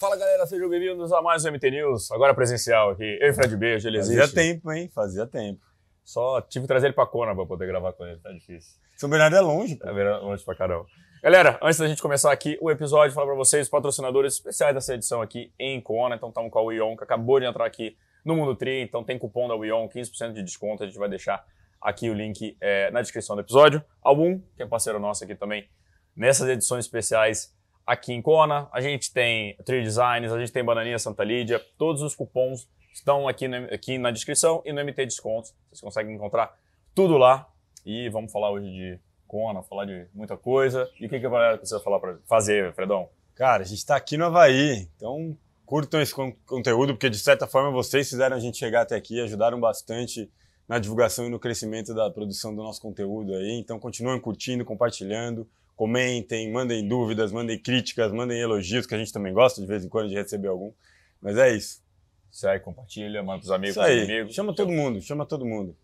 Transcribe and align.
Fala 0.00 0.16
galera, 0.16 0.44
sejam 0.44 0.68
bem-vindos 0.68 1.12
a 1.12 1.22
mais 1.22 1.44
um 1.44 1.52
MT 1.52 1.70
News, 1.70 2.10
agora 2.10 2.34
presencial 2.34 2.90
aqui. 2.90 3.16
Eu 3.20 3.28
e 3.28 3.32
Fred 3.32 3.56
Beijo, 3.56 3.86
ele 3.88 3.98
Fazia 3.98 4.18
existe. 4.18 4.34
tempo, 4.34 4.72
hein? 4.72 4.90
Fazia 4.92 5.24
tempo. 5.24 5.60
Só 6.02 6.40
tive 6.40 6.64
que 6.64 6.66
trazer 6.68 6.88
ele 6.88 6.94
pra 6.94 7.06
Kona 7.06 7.32
pra 7.32 7.46
poder 7.46 7.68
gravar 7.68 7.92
com 7.92 8.04
ele, 8.04 8.18
tá 8.18 8.32
difícil. 8.32 8.76
São 8.96 9.08
Bernardo 9.08 9.36
é 9.36 9.40
longe, 9.40 9.76
pô. 9.76 9.84
Tá 9.84 9.92
vendo 9.92 10.10
longe 10.24 10.44
pra 10.44 10.56
caramba. 10.56 10.84
Galera, 11.22 11.60
antes 11.62 11.78
da 11.78 11.86
gente 11.86 12.02
começar 12.02 12.32
aqui 12.32 12.58
o 12.60 12.72
episódio, 12.72 13.14
falar 13.14 13.28
pra 13.28 13.36
vocês, 13.36 13.68
patrocinadores 13.68 14.34
especiais 14.34 14.74
dessa 14.74 14.94
edição 14.94 15.22
aqui 15.22 15.52
em 15.60 15.80
Kona. 15.80 16.16
Então 16.16 16.28
estamos 16.28 16.50
com 16.50 16.58
a 16.58 16.62
Wion, 16.62 16.96
que 16.96 17.04
acabou 17.04 17.38
de 17.38 17.46
entrar 17.46 17.64
aqui 17.64 17.96
no 18.24 18.34
Mundo 18.34 18.56
Tri. 18.56 18.80
Então 18.82 19.04
tem 19.04 19.16
cupom 19.16 19.46
da 19.46 19.54
Wion, 19.54 19.88
15% 19.88 20.32
de 20.32 20.42
desconto. 20.42 20.82
A 20.82 20.86
gente 20.86 20.98
vai 20.98 21.08
deixar 21.08 21.46
aqui 21.80 22.10
o 22.10 22.14
link 22.14 22.56
é, 22.60 22.90
na 22.90 23.00
descrição 23.00 23.36
do 23.36 23.42
episódio. 23.42 23.82
Algum, 24.02 24.40
que 24.56 24.62
é 24.64 24.66
parceiro 24.66 24.98
nosso 24.98 25.22
aqui 25.22 25.36
também, 25.36 25.68
nessas 26.16 26.48
edições 26.48 26.84
especiais 26.84 27.53
aqui 27.86 28.12
em 28.12 28.22
Kona. 28.22 28.68
A 28.72 28.80
gente 28.80 29.12
tem 29.12 29.56
Tree 29.64 29.82
Designs, 29.82 30.32
a 30.32 30.38
gente 30.38 30.52
tem 30.52 30.64
Bananinha 30.64 30.98
Santa 30.98 31.22
Lídia. 31.24 31.60
Todos 31.78 32.02
os 32.02 32.14
cupons 32.14 32.68
estão 32.92 33.26
aqui, 33.28 33.48
no- 33.48 33.72
aqui 33.74 33.98
na 33.98 34.10
descrição 34.10 34.62
e 34.64 34.72
no 34.72 34.80
MT 34.80 35.04
Descontos. 35.06 35.54
Vocês 35.68 35.80
conseguem 35.80 36.14
encontrar 36.14 36.56
tudo 36.94 37.16
lá. 37.18 37.48
E 37.84 38.08
vamos 38.08 38.32
falar 38.32 38.50
hoje 38.50 38.66
de 38.70 38.98
Kona, 39.26 39.62
falar 39.62 39.84
de 39.84 40.06
muita 40.14 40.36
coisa. 40.36 40.88
E 41.00 41.06
o 41.06 41.08
que, 41.08 41.18
que 41.20 41.26
a 41.26 41.30
galera 41.30 41.58
precisa 41.58 41.80
falar 41.80 41.98
pra 42.00 42.16
fazer, 42.26 42.72
Fredão? 42.74 43.08
Cara, 43.34 43.62
a 43.62 43.66
gente 43.66 43.84
tá 43.84 43.96
aqui 43.96 44.16
no 44.16 44.26
Havaí, 44.26 44.88
então 44.96 45.36
curtam 45.66 46.00
esse 46.00 46.14
con- 46.14 46.32
conteúdo, 46.46 46.94
porque 46.94 47.10
de 47.10 47.18
certa 47.18 47.46
forma 47.46 47.70
vocês 47.72 48.08
fizeram 48.08 48.36
a 48.36 48.38
gente 48.40 48.56
chegar 48.56 48.82
até 48.82 48.94
aqui, 48.94 49.20
ajudaram 49.20 49.58
bastante 49.58 50.30
na 50.68 50.78
divulgação 50.78 51.26
e 51.26 51.28
no 51.28 51.38
crescimento 51.40 51.92
da 51.92 52.10
produção 52.10 52.54
do 52.54 52.62
nosso 52.62 52.80
conteúdo 52.80 53.34
aí. 53.34 53.58
Então 53.58 53.78
continuem 53.78 54.20
curtindo, 54.20 54.64
compartilhando, 54.64 55.48
comentem, 55.76 56.50
mandem 56.52 56.86
dúvidas, 56.86 57.32
mandem 57.32 57.58
críticas, 57.58 58.12
mandem 58.12 58.40
elogios, 58.40 58.86
que 58.86 58.94
a 58.94 58.98
gente 58.98 59.12
também 59.12 59.32
gosta 59.32 59.60
de 59.60 59.66
vez 59.66 59.84
em 59.84 59.88
quando 59.88 60.08
de 60.08 60.14
receber 60.14 60.48
algum. 60.48 60.72
Mas 61.20 61.36
é 61.36 61.50
isso. 61.54 61.82
Segue, 62.30 62.64
compartilha, 62.64 63.22
manda 63.22 63.38
pros 63.38 63.50
amigos, 63.50 63.76
pros 63.76 63.88
inimigos. 63.90 64.34
Chama 64.34 64.54
todo 64.54 64.70
mundo, 64.72 65.00
chama 65.00 65.24
todo 65.26 65.44
mundo. 65.46 65.76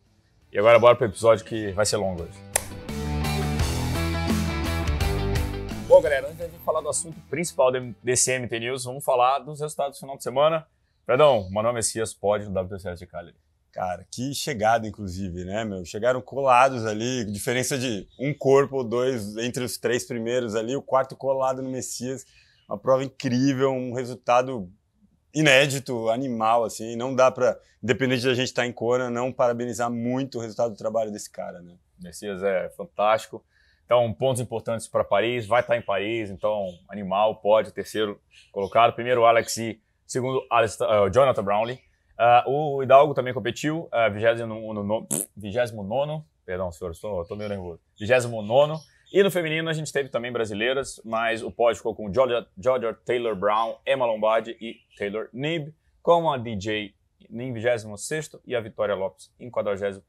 E 0.53 0.59
agora 0.59 0.79
bora 0.79 0.97
pro 0.97 1.07
episódio 1.07 1.45
que 1.45 1.71
vai 1.73 1.87
ser 1.87 1.97
longo 1.97 2.23
hoje. 2.25 2.39
Bom, 5.87 6.01
galera, 6.01 6.27
antes 6.29 6.39
de 6.39 6.45
gente 6.45 6.59
falar 6.65 6.81
do 6.81 6.89
assunto 6.89 7.19
principal 7.29 7.73
de- 7.73 7.95
desse 8.03 8.31
MT 8.33 8.61
News, 8.61 8.85
vamos 8.85 9.05
falar 9.05 9.41
dos 9.41 9.61
resultados 9.61 9.97
do 9.97 10.01
final 10.01 10.17
de 10.17 10.23
semana. 10.23 10.67
Perdão, 11.05 11.49
Manuel 11.51 11.75
Messias 11.75 12.15
pode 12.15 12.45
no 12.49 12.53
WTCS 12.53 12.99
de 13.01 13.07
Cali. 13.07 13.35
Cara, 13.73 14.05
que 14.11 14.35
chegada, 14.35 14.87
inclusive, 14.87 15.45
né, 15.45 15.65
meu? 15.65 15.85
Chegaram 15.85 16.21
colados 16.21 16.85
ali, 16.85 17.25
diferença 17.25 17.79
de 17.79 18.07
um 18.19 18.35
corpo 18.35 18.79
ou 18.79 18.85
dois 18.85 19.37
entre 19.37 19.63
os 19.63 19.79
três 19.79 20.05
primeiros 20.05 20.57
ali, 20.57 20.75
o 20.75 20.83
quarto 20.83 21.17
colado 21.17 21.63
no 21.63 21.71
Messias. 21.71 22.25
Uma 22.69 22.79
prova 22.79 23.05
incrível, 23.05 23.71
um 23.71 23.93
resultado 23.93 24.69
inédito, 25.33 26.09
animal, 26.09 26.65
assim. 26.65 26.97
Não 26.97 27.15
dá 27.15 27.31
pra, 27.31 27.59
independente 27.83 28.25
da 28.25 28.35
gente 28.35 28.49
estar 28.49 28.67
em 28.67 28.73
Kona, 28.73 29.09
não 29.09 29.33
parabenizar 29.33 29.91
muito 29.91 30.39
o 30.39 30.41
resultado 30.41 30.73
do 30.73 30.77
trabalho 30.77 31.13
desse 31.13 31.31
cara, 31.31 31.61
né? 31.63 31.77
Messias 32.01 32.43
é 32.43 32.69
fantástico. 32.71 33.45
Então, 33.85 34.13
pontos 34.13 34.41
importantes 34.41 34.87
para 34.87 35.03
Paris, 35.03 35.47
vai 35.47 35.61
estar 35.61 35.77
em 35.77 35.83
Paris, 35.83 36.31
então, 36.31 36.69
animal, 36.89 37.41
pode, 37.41 37.73
terceiro 37.73 38.21
colocado. 38.53 38.93
Primeiro, 38.95 39.25
Alex 39.25 39.57
e 39.57 39.81
segundo, 40.07 40.47
Alistair, 40.51 40.89
uh, 40.89 41.11
Jonathan 41.11 41.43
Brownlee. 41.43 41.90
Uh, 42.21 42.51
o 42.51 42.83
Hidalgo 42.83 43.15
também 43.15 43.33
competiu, 43.33 43.89
uh, 43.89 44.13
29, 44.13 45.07
29, 45.35 46.23
perdão, 46.45 46.71
senhor, 46.71 46.91
estou, 46.91 47.23
estou 47.23 47.35
meio 47.35 47.49
nervoso. 47.49 47.81
29. 47.99 48.75
E 49.11 49.23
no 49.23 49.31
feminino 49.31 49.71
a 49.71 49.73
gente 49.73 49.91
teve 49.91 50.11
também 50.11 50.31
brasileiras, 50.31 51.01
mas 51.03 51.43
o 51.43 51.51
pódio 51.51 51.79
ficou 51.79 51.95
com 51.95 52.13
Georgia, 52.13 52.47
Georgia 52.59 52.93
Taylor 53.07 53.35
Brown, 53.35 53.75
Emma 53.87 54.05
Lombardi 54.05 54.55
e 54.61 54.77
Taylor 54.99 55.31
Nib, 55.33 55.75
com 56.03 56.31
a 56.31 56.37
DJ 56.37 56.95
em 57.31 57.53
26 57.55 58.37
e 58.47 58.55
a 58.55 58.61
Vitória 58.61 58.95
Lopes 58.95 59.33
em 59.41 59.49
42. 59.49 59.81
Uh, 59.97 60.03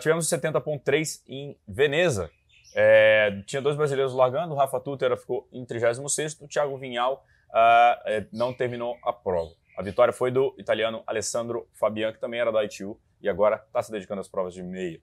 tivemos 0.00 0.26
70.3 0.26 1.22
em 1.28 1.58
Veneza. 1.68 2.30
É, 2.74 3.42
tinha 3.46 3.60
dois 3.60 3.76
brasileiros 3.76 4.14
largando, 4.14 4.54
o 4.54 4.56
Rafa 4.56 4.80
Tutera 4.80 5.18
ficou 5.18 5.46
em 5.52 5.66
36 5.66 6.40
o 6.40 6.48
Thiago 6.48 6.78
Vinhal 6.78 7.22
uh, 7.50 8.26
não 8.32 8.54
terminou 8.54 8.96
a 9.04 9.12
prova. 9.12 9.52
A 9.82 9.84
vitória 9.84 10.12
foi 10.12 10.30
do 10.30 10.54
italiano 10.58 11.02
Alessandro 11.06 11.68
Fabian, 11.74 12.12
que 12.12 12.20
também 12.20 12.38
era 12.38 12.52
da 12.52 12.64
ITU 12.64 12.96
e 13.20 13.28
agora 13.28 13.56
está 13.66 13.82
se 13.82 13.90
dedicando 13.90 14.20
às 14.20 14.28
provas 14.28 14.54
de 14.54 14.62
meia. 14.62 15.00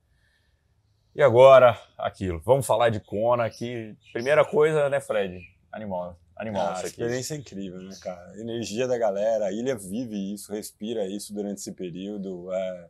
E 1.14 1.22
agora, 1.22 1.78
aquilo. 1.98 2.40
Vamos 2.46 2.66
falar 2.66 2.90
de 2.90 3.02
Kona 3.02 3.44
aqui. 3.46 3.94
Primeira 4.14 4.46
coisa, 4.46 4.88
né, 4.90 5.02
Fred? 5.02 5.42
Animal. 5.72 6.18
Animal 6.38 6.68
Ah, 6.68 6.72
isso 6.72 6.80
aqui. 6.82 6.88
experiência 6.92 7.34
é 7.34 7.38
incrível, 7.38 7.82
né, 7.82 7.94
cara? 8.02 8.32
A 8.32 8.40
energia 8.40 8.88
da 8.88 8.98
galera, 8.98 9.48
a 9.48 9.52
ilha 9.52 9.76
vive 9.76 10.34
isso, 10.34 10.54
respira 10.54 11.06
isso 11.06 11.34
durante 11.34 11.58
esse 11.58 11.74
período. 11.74 12.50
É, 12.54 12.88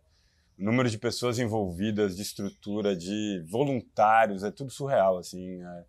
o 0.59 0.63
número 0.63 0.87
de 0.89 0.97
pessoas 0.99 1.39
envolvidas, 1.39 2.15
de 2.15 2.21
estrutura, 2.21 2.95
de 2.95 3.43
voluntários, 3.49 4.43
é 4.43 4.51
tudo 4.51 4.69
surreal, 4.71 5.17
assim. 5.17 5.59
é. 5.63 5.83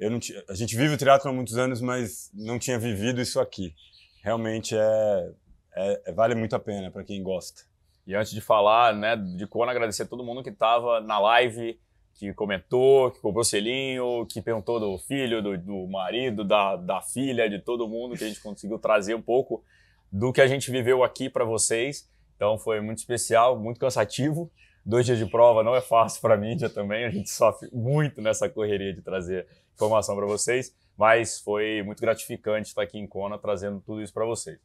eu 0.00 0.10
não 0.10 0.18
ti- 0.18 0.34
a 0.50 0.54
gente 0.54 0.76
vive 0.76 0.92
o 0.94 0.98
triatlo 0.98 1.30
há 1.30 1.32
muitos 1.32 1.56
anos, 1.56 1.80
mas 1.80 2.30
não 2.34 2.58
tinha 2.58 2.78
vivido 2.78 3.22
isso 3.22 3.40
aqui. 3.40 3.74
Realmente 4.22 4.76
é, 4.76 5.30
é- 5.76 6.02
é- 6.06 6.12
vale 6.12 6.34
muito 6.34 6.56
a 6.56 6.58
pena 6.58 6.90
para 6.90 7.04
quem 7.04 7.22
gosta. 7.22 7.62
E 8.06 8.14
antes 8.14 8.32
de 8.32 8.40
falar, 8.40 8.94
né, 8.94 9.16
de 9.16 9.46
Kona, 9.46 9.72
agradecer 9.72 10.04
a 10.04 10.06
todo 10.06 10.24
mundo 10.24 10.42
que 10.42 10.50
estava 10.50 11.00
na 11.00 11.18
live, 11.18 11.78
que 12.14 12.32
comentou, 12.32 13.10
que 13.10 13.20
comprou 13.20 13.44
selinho, 13.44 14.24
que 14.26 14.40
perguntou 14.40 14.80
do 14.80 14.96
filho, 14.98 15.42
do, 15.42 15.58
do 15.58 15.86
marido, 15.88 16.44
da, 16.44 16.76
da 16.76 17.02
filha, 17.02 17.48
de 17.50 17.58
todo 17.58 17.88
mundo, 17.88 18.16
que 18.16 18.24
a 18.24 18.28
gente 18.28 18.40
conseguiu 18.40 18.78
trazer 18.78 19.14
um 19.14 19.20
pouco 19.20 19.62
do 20.10 20.32
que 20.32 20.40
a 20.40 20.46
gente 20.46 20.70
viveu 20.70 21.04
aqui 21.04 21.28
para 21.28 21.44
vocês. 21.44 22.08
Então 22.36 22.58
foi 22.58 22.80
muito 22.80 22.98
especial, 22.98 23.58
muito 23.58 23.78
cansativo. 23.78 24.50
Dois 24.84 25.04
dias 25.04 25.18
de 25.18 25.26
prova 25.26 25.64
não 25.64 25.74
é 25.74 25.80
fácil 25.80 26.20
para 26.20 26.34
a 26.34 26.36
mídia 26.36 26.70
também, 26.70 27.04
a 27.04 27.10
gente 27.10 27.28
sofre 27.28 27.68
muito 27.72 28.22
nessa 28.22 28.48
correria 28.48 28.94
de 28.94 29.02
trazer 29.02 29.46
informação 29.74 30.14
para 30.14 30.26
vocês, 30.26 30.74
mas 30.96 31.40
foi 31.40 31.82
muito 31.82 32.00
gratificante 32.00 32.68
estar 32.68 32.82
aqui 32.82 32.96
em 32.96 33.06
Kona 33.06 33.36
trazendo 33.36 33.80
tudo 33.84 34.00
isso 34.00 34.14
para 34.14 34.24
vocês. 34.24 34.58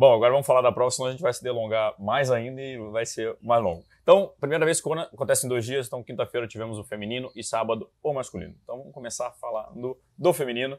Bom, 0.00 0.14
agora 0.14 0.32
vamos 0.32 0.46
falar 0.46 0.62
da 0.62 0.72
prova, 0.72 0.90
senão 0.90 1.08
a 1.08 1.12
gente 1.12 1.20
vai 1.20 1.30
se 1.30 1.42
delongar 1.42 1.94
mais 1.98 2.30
ainda 2.30 2.58
e 2.58 2.78
vai 2.90 3.04
ser 3.04 3.36
mais 3.42 3.62
longo. 3.62 3.84
Então, 4.02 4.32
primeira 4.40 4.64
vez 4.64 4.80
que 4.80 4.90
acontece 4.90 5.44
em 5.44 5.48
dois 5.50 5.62
dias, 5.62 5.86
então 5.86 6.02
quinta-feira 6.02 6.48
tivemos 6.48 6.78
o 6.78 6.84
feminino 6.84 7.30
e 7.36 7.44
sábado 7.44 7.86
o 8.02 8.14
masculino. 8.14 8.54
Então 8.64 8.78
vamos 8.78 8.94
começar 8.94 9.30
falando 9.32 9.98
do 10.16 10.32
feminino. 10.32 10.78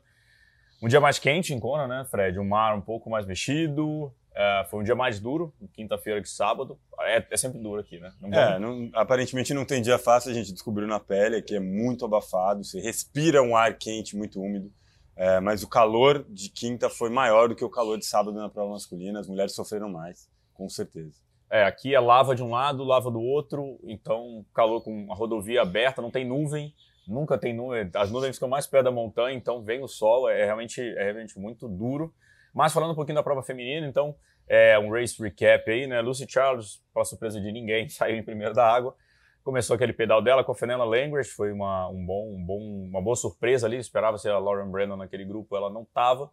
Um 0.82 0.88
dia 0.88 1.00
mais 1.00 1.20
quente 1.20 1.54
em 1.54 1.60
Kona, 1.60 1.88
né, 1.88 2.04
Fred? 2.10 2.40
Um 2.40 2.48
mar 2.48 2.76
um 2.76 2.82
pouco 2.82 3.12
mais 3.12 3.28
mexido. 3.28 4.12
é, 4.34 4.66
foi 4.72 4.80
um 4.80 4.84
dia 4.84 4.96
mais 4.96 5.20
duro, 5.20 5.54
quinta-feira 5.72 6.20
que 6.20 6.28
sábado. 6.28 6.80
É, 7.02 7.24
é 7.30 7.38
sempre 7.38 7.60
duro 7.60 7.80
aqui, 7.80 8.00
né? 8.00 8.12
Não 8.20 8.34
É, 8.34 8.58
não- 8.58 8.90
aparentemente 8.94 9.54
não 9.54 9.66
tem 9.66 9.84
dia 9.84 10.00
fácil, 10.00 10.32
a 10.32 10.34
gente 10.34 10.52
descobriu 10.52 10.88
na 10.88 11.00
pele 11.00 11.44
que 11.44 11.58
é 11.58 11.60
muito 11.60 12.06
abafado, 12.06 12.64
você 12.64 12.80
respira 12.80 13.44
um 13.44 13.56
ar 13.56 13.78
quente, 13.78 14.16
muito 14.18 14.42
úmido. 14.42 14.72
É, 15.16 15.40
mas 15.40 15.62
o 15.64 15.68
calor 15.68 16.26
de 16.30 16.50
quinta 16.50 16.90
foi 16.90 17.10
maior 17.10 17.50
do 17.50 17.56
que 17.56 17.66
o 17.66 17.70
calor 17.70 17.98
de 17.98 18.06
sábado 18.06 18.36
na 18.38 18.50
prova 18.50 18.72
masculina, 18.72 19.20
as 19.20 19.28
mulheres 19.28 19.54
sofreram 19.54 19.90
mais, 19.90 20.30
com 20.54 20.68
certeza. 20.70 21.20
É, 21.50 21.66
aqui 21.66 21.94
é 21.94 22.00
lava 22.00 22.34
de 22.34 22.42
um 22.42 22.50
lado, 22.50 22.84
lava 22.84 23.12
do 23.12 23.20
outro, 23.20 23.78
então 23.84 24.46
calor 24.54 24.82
com 24.82 25.12
a 25.12 25.16
rodovia 25.16 25.62
aberta, 25.62 26.02
não 26.02 26.10
tem 26.10 26.26
nuvem, 26.26 26.74
nunca 27.06 27.38
tem 27.38 27.54
nuvem, 27.54 27.90
as 27.94 28.10
nuvens 28.10 28.38
ficam 28.38 28.48
mais 28.48 28.66
perto 28.66 28.86
da 28.86 28.92
montanha, 28.92 29.36
então 29.36 29.62
vem 29.62 29.84
o 29.84 29.88
sol, 29.88 30.30
é 30.30 30.46
realmente, 30.46 30.80
é 30.82 31.04
realmente 31.04 31.38
muito 31.38 31.68
duro. 31.68 32.14
Mas 32.54 32.74
falando 32.74 32.92
um 32.92 32.96
pouquinho 32.96 33.16
da 33.16 33.24
prova 33.24 33.44
feminina, 33.44 33.88
então, 33.88 34.16
é 34.48 34.78
um 34.78 34.92
race 34.92 35.22
recap 35.22 35.70
aí, 35.70 35.88
né? 35.88 36.02
Lucy 36.02 36.26
Charles, 36.28 36.82
para 36.94 37.06
surpresa 37.06 37.40
de 37.40 37.52
ninguém, 37.52 37.88
saiu 37.90 38.18
em 38.18 38.24
primeiro 38.24 38.54
da 38.54 38.68
água. 38.68 38.96
Começou 39.44 39.76
aquele 39.76 39.92
pedal 39.92 40.22
dela 40.22 40.44
com 40.44 40.52
a 40.52 40.56
Fenella 40.56 40.86
Langridge, 40.86 41.32
foi 41.32 41.52
uma, 41.52 41.90
um 41.90 42.06
bom, 42.06 42.36
um 42.36 42.46
bom, 42.46 42.60
uma 42.60 43.02
boa 43.02 43.16
surpresa 43.16 43.66
ali, 43.66 43.78
esperava 43.78 44.18
ser 44.20 44.30
a 44.30 44.38
Lauren 44.38 44.70
Brandon 44.70 44.96
naquele 44.96 45.26
grupo, 45.26 45.58
ela 45.58 45.68
não 45.68 45.82
estava. 45.82 46.30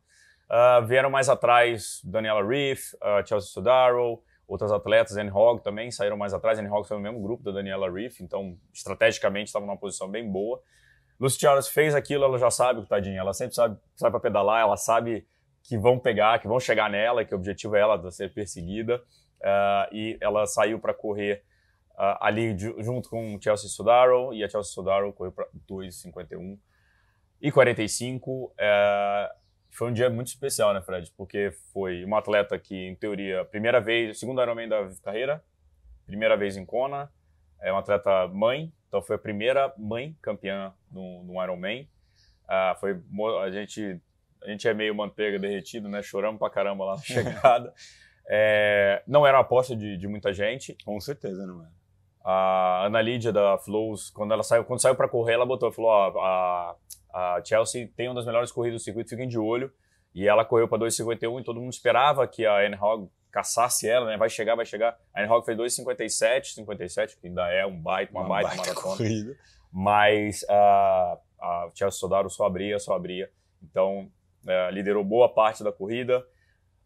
vieram 0.86 1.08
mais 1.08 1.30
atrás 1.30 2.02
Daniela 2.04 2.46
Reef, 2.46 2.92
uh, 2.94 3.26
Chelsea 3.26 3.50
Sodaro, 3.50 4.22
outras 4.46 4.70
atletas, 4.70 5.16
Anne 5.16 5.30
Hogg 5.30 5.62
também 5.62 5.90
saíram 5.90 6.18
mais 6.18 6.34
atrás. 6.34 6.58
Anne 6.58 6.68
Hogg 6.68 6.86
foi 6.86 6.98
no 6.98 7.02
mesmo 7.02 7.22
grupo 7.22 7.42
da 7.42 7.50
Daniela 7.50 7.90
Reef, 7.90 8.20
então 8.20 8.58
estrategicamente 8.74 9.46
estava 9.46 9.64
numa 9.64 9.78
posição 9.78 10.10
bem 10.10 10.30
boa. 10.30 10.60
Lucy 11.18 11.40
Charles 11.40 11.68
fez 11.68 11.94
aquilo, 11.94 12.24
ela 12.24 12.38
já 12.38 12.50
sabe, 12.50 12.86
tadinha, 12.86 13.20
ela 13.20 13.32
sempre 13.32 13.54
sabe, 13.54 13.76
sabe 13.96 14.10
para 14.12 14.20
pedalar, 14.20 14.60
ela 14.60 14.76
sabe 14.76 15.26
que 15.62 15.78
vão 15.78 15.98
pegar, 15.98 16.38
que 16.38 16.46
vão 16.46 16.60
chegar 16.60 16.90
nela, 16.90 17.24
que 17.24 17.34
o 17.34 17.38
objetivo 17.38 17.74
é 17.74 17.80
ela 17.80 18.10
ser 18.10 18.32
perseguida, 18.32 19.02
uh, 19.40 19.94
e 19.94 20.18
ela 20.20 20.46
saiu 20.46 20.78
para 20.78 20.92
correr 20.92 21.42
uh, 21.98 22.16
ali 22.20 22.56
ju- 22.58 22.76
junto 22.82 23.10
com 23.10 23.38
Chelsea 23.42 23.68
Sodaro, 23.68 24.32
e 24.32 24.42
a 24.44 24.48
Chelsea 24.48 24.72
Sodaro 24.72 25.12
correu 25.12 25.32
para 25.32 25.46
2,51 25.68 26.58
e 27.42 27.52
45. 27.52 28.54
É, 28.58 29.30
foi 29.70 29.88
um 29.90 29.92
dia 29.92 30.08
muito 30.08 30.28
especial, 30.28 30.72
né, 30.72 30.80
Fred? 30.80 31.12
Porque 31.16 31.50
foi 31.72 32.04
uma 32.04 32.18
atleta 32.18 32.58
que, 32.58 32.74
em 32.74 32.94
teoria, 32.96 33.44
primeira 33.44 33.80
vez, 33.80 34.18
segundo 34.18 34.40
Ironman 34.42 34.68
da 34.68 34.88
carreira, 35.02 35.44
primeira 36.06 36.36
vez 36.36 36.56
em 36.56 36.64
Kona, 36.64 37.12
é 37.60 37.70
uma 37.70 37.80
atleta 37.80 38.26
mãe, 38.28 38.72
então 38.88 39.02
foi 39.02 39.16
a 39.16 39.18
primeira 39.18 39.72
mãe 39.76 40.16
campeã 40.22 40.72
no, 40.90 41.22
no 41.24 41.42
Ironman. 41.42 41.88
Ah, 42.48 42.74
foi, 42.80 42.98
a 43.42 43.50
gente 43.50 44.00
a 44.42 44.48
gente 44.50 44.66
é 44.68 44.72
meio 44.72 44.94
manteiga 44.94 45.36
derretido, 45.38 45.88
né? 45.88 46.00
Choramos 46.00 46.38
pra 46.38 46.48
caramba 46.48 46.84
lá 46.84 46.92
na 46.96 47.02
chegada. 47.02 47.74
é, 48.28 49.02
não 49.06 49.26
era 49.26 49.38
a 49.38 49.40
aposta 49.40 49.74
de, 49.76 49.96
de 49.98 50.06
muita 50.08 50.32
gente. 50.32 50.76
Com 50.84 50.98
certeza 51.00 51.44
não 51.46 51.60
era. 51.60 51.77
A 52.30 52.84
Ana 52.84 53.00
Lídia 53.00 53.32
da 53.32 53.56
Flows, 53.56 54.10
quando 54.10 54.34
ela 54.34 54.42
saiu, 54.42 54.62
quando 54.62 54.82
saiu 54.82 54.94
para 54.94 55.08
correr, 55.08 55.32
ela 55.32 55.46
botou, 55.46 55.72
falou, 55.72 55.90
ó, 55.90 56.20
a, 56.20 56.76
a 57.10 57.42
Chelsea 57.42 57.88
tem 57.96 58.06
uma 58.06 58.16
das 58.16 58.26
melhores 58.26 58.52
corridas 58.52 58.82
do 58.82 58.84
circuito, 58.84 59.08
fiquem 59.08 59.26
de 59.26 59.38
olho. 59.38 59.72
E 60.14 60.28
ela 60.28 60.44
correu 60.44 60.68
para 60.68 60.84
2,51 60.84 61.40
e 61.40 61.44
todo 61.44 61.58
mundo 61.58 61.72
esperava 61.72 62.28
que 62.28 62.44
a 62.44 62.62
N-Hog 62.66 63.08
caçasse 63.30 63.88
ela, 63.88 64.04
né? 64.04 64.18
Vai 64.18 64.28
chegar, 64.28 64.56
vai 64.56 64.66
chegar. 64.66 64.98
A 65.14 65.22
N-Hog 65.22 65.42
fez 65.46 65.56
2,57, 65.56 66.54
57, 66.56 67.16
que 67.16 67.28
ainda 67.28 67.50
é 67.50 67.64
um 67.64 67.80
baita, 67.80 68.12
uma, 68.12 68.20
uma 68.20 68.28
baita, 68.28 68.48
baita 68.48 68.62
maratona. 68.62 68.96
Corrida. 68.98 69.36
Mas 69.72 70.44
a, 70.50 71.18
a 71.40 71.70
Chelsea 71.74 71.98
Sodaro 71.98 72.28
só 72.28 72.44
abria, 72.44 72.78
só 72.78 72.92
abria. 72.92 73.30
Então, 73.62 74.10
é, 74.46 74.70
liderou 74.70 75.02
boa 75.02 75.30
parte 75.30 75.64
da 75.64 75.72
corrida. 75.72 76.22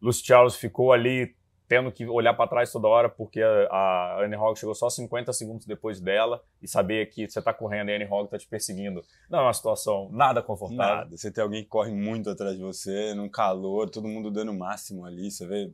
Lucy 0.01 0.25
Charles 0.25 0.55
ficou 0.55 0.93
ali 0.93 1.35
tendo 1.73 1.91
que 1.91 2.07
olhar 2.07 2.35
para 2.35 2.47
trás 2.47 2.71
toda 2.71 2.87
hora, 2.87 3.09
porque 3.09 3.41
a, 3.41 3.49
a 3.71 4.23
Anne 4.23 4.37
Hogg 4.37 4.61
chegou 4.61 4.75
só 4.75 4.91
50 4.91 5.33
segundos 5.33 5.65
depois 5.65 6.03
dela 6.03 6.45
e 6.61 6.69
saber 6.69 7.07
que 7.07 7.27
você 7.27 7.39
está 7.39 7.55
correndo 7.55 7.89
e 7.89 7.95
a 7.95 7.97
Anne 7.97 8.05
Hogg 8.05 8.27
está 8.27 8.37
te 8.37 8.47
perseguindo. 8.47 9.03
Não 9.31 9.39
é 9.39 9.43
uma 9.45 9.55
situação 9.55 10.11
nada 10.13 10.43
confortável. 10.43 10.97
Nada. 10.97 11.17
Você 11.17 11.31
tem 11.31 11.43
alguém 11.43 11.63
que 11.63 11.71
corre 11.71 11.91
muito 11.91 12.29
atrás 12.29 12.57
de 12.59 12.63
você, 12.63 13.15
num 13.15 13.27
calor, 13.27 13.89
todo 13.89 14.07
mundo 14.07 14.31
dando 14.31 14.53
o 14.53 14.59
máximo 14.59 15.07
ali, 15.07 15.31
você 15.31 15.47
vê. 15.47 15.73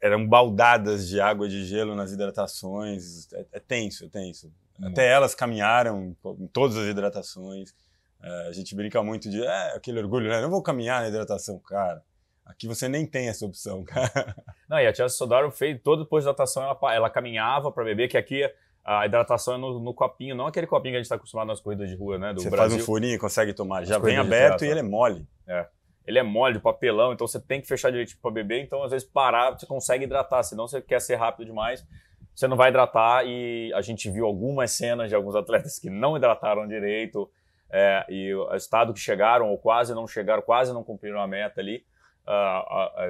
Eram 0.00 0.24
baldadas 0.28 1.08
de 1.08 1.20
água 1.20 1.48
de 1.48 1.64
gelo 1.64 1.96
nas 1.96 2.12
hidratações. 2.12 3.32
É, 3.32 3.46
é 3.50 3.58
tenso, 3.58 4.04
é 4.04 4.08
tenso. 4.08 4.46
Hum. 4.78 4.86
Até 4.86 5.10
elas 5.10 5.34
caminharam 5.34 6.14
em 6.38 6.46
todas 6.46 6.76
as 6.76 6.86
hidratações. 6.86 7.74
É, 8.22 8.46
a 8.46 8.52
gente 8.52 8.76
brinca 8.76 9.02
muito 9.02 9.28
de 9.28 9.44
é, 9.44 9.74
aquele 9.74 9.98
orgulho, 9.98 10.28
né? 10.28 10.40
Não 10.40 10.50
vou 10.50 10.62
caminhar 10.62 11.02
na 11.02 11.08
hidratação, 11.08 11.58
cara 11.58 12.00
Aqui 12.46 12.68
você 12.68 12.88
nem 12.88 13.04
tem 13.04 13.28
essa 13.28 13.44
opção, 13.44 13.82
cara. 13.82 14.36
Não, 14.70 14.78
e 14.78 14.86
a 14.86 14.94
Chelsea 14.94 15.18
Sodaro 15.18 15.50
fez, 15.50 15.80
todo 15.82 16.04
depois 16.04 16.24
da 16.24 16.30
hidratação, 16.30 16.62
ela, 16.62 16.94
ela 16.94 17.10
caminhava 17.10 17.72
para 17.72 17.82
beber, 17.82 18.08
que 18.08 18.16
aqui 18.16 18.48
a 18.84 19.04
hidratação 19.04 19.54
é 19.54 19.58
no, 19.58 19.80
no, 19.80 19.92
copinho, 19.92 20.36
não 20.36 20.46
aquele 20.46 20.66
copinho 20.66 20.92
que 20.92 20.96
a 20.96 21.00
gente 21.00 21.06
está 21.06 21.16
acostumado 21.16 21.48
nas 21.48 21.60
corridas 21.60 21.88
de 21.88 21.96
rua, 21.96 22.18
né? 22.18 22.32
Do 22.32 22.40
você 22.40 22.48
Brasil. 22.48 22.70
faz 22.70 22.82
um 22.82 22.86
furinho 22.86 23.14
e 23.16 23.18
consegue 23.18 23.52
tomar. 23.52 23.84
Já 23.84 23.98
vem 23.98 24.16
aberto 24.16 24.64
e 24.64 24.68
ele 24.68 24.78
é 24.78 24.82
mole. 24.82 25.26
É. 25.46 25.66
Ele 26.06 26.20
é 26.20 26.22
mole, 26.22 26.54
de 26.54 26.60
papelão, 26.60 27.12
então 27.12 27.26
você 27.26 27.40
tem 27.40 27.60
que 27.60 27.66
fechar 27.66 27.90
direito 27.90 28.16
para 28.22 28.30
beber, 28.30 28.62
então 28.62 28.84
às 28.84 28.92
vezes 28.92 29.06
parar, 29.06 29.50
você 29.50 29.66
consegue 29.66 30.04
hidratar, 30.04 30.44
senão 30.44 30.68
você 30.68 30.80
quer 30.80 31.00
ser 31.00 31.16
rápido 31.16 31.46
demais, 31.46 31.84
você 32.32 32.46
não 32.46 32.56
vai 32.56 32.68
hidratar 32.68 33.26
e 33.26 33.72
a 33.74 33.80
gente 33.80 34.08
viu 34.08 34.24
algumas 34.24 34.70
cenas 34.70 35.08
de 35.08 35.16
alguns 35.16 35.34
atletas 35.34 35.80
que 35.80 35.90
não 35.90 36.16
hidrataram 36.16 36.68
direito 36.68 37.28
é, 37.68 38.06
e 38.08 38.32
o 38.32 38.54
estado 38.54 38.94
que 38.94 39.00
chegaram 39.00 39.50
ou 39.50 39.58
quase 39.58 39.92
não 39.94 40.06
chegaram, 40.06 40.42
quase 40.42 40.72
não 40.72 40.84
cumpriram 40.84 41.20
a 41.20 41.26
meta 41.26 41.60
ali 41.60 41.84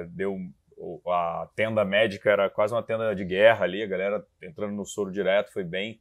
deu 0.09 0.37
a 1.07 1.49
tenda 1.55 1.83
médica 1.83 2.29
era 2.29 2.49
quase 2.49 2.73
uma 2.73 2.83
tenda 2.83 3.15
de 3.15 3.25
guerra 3.25 3.65
ali, 3.65 3.81
a 3.81 3.87
galera 3.87 4.25
entrando 4.41 4.73
no 4.73 4.85
soro 4.85 5.11
direto, 5.11 5.51
foi 5.51 5.63
bem 5.63 5.99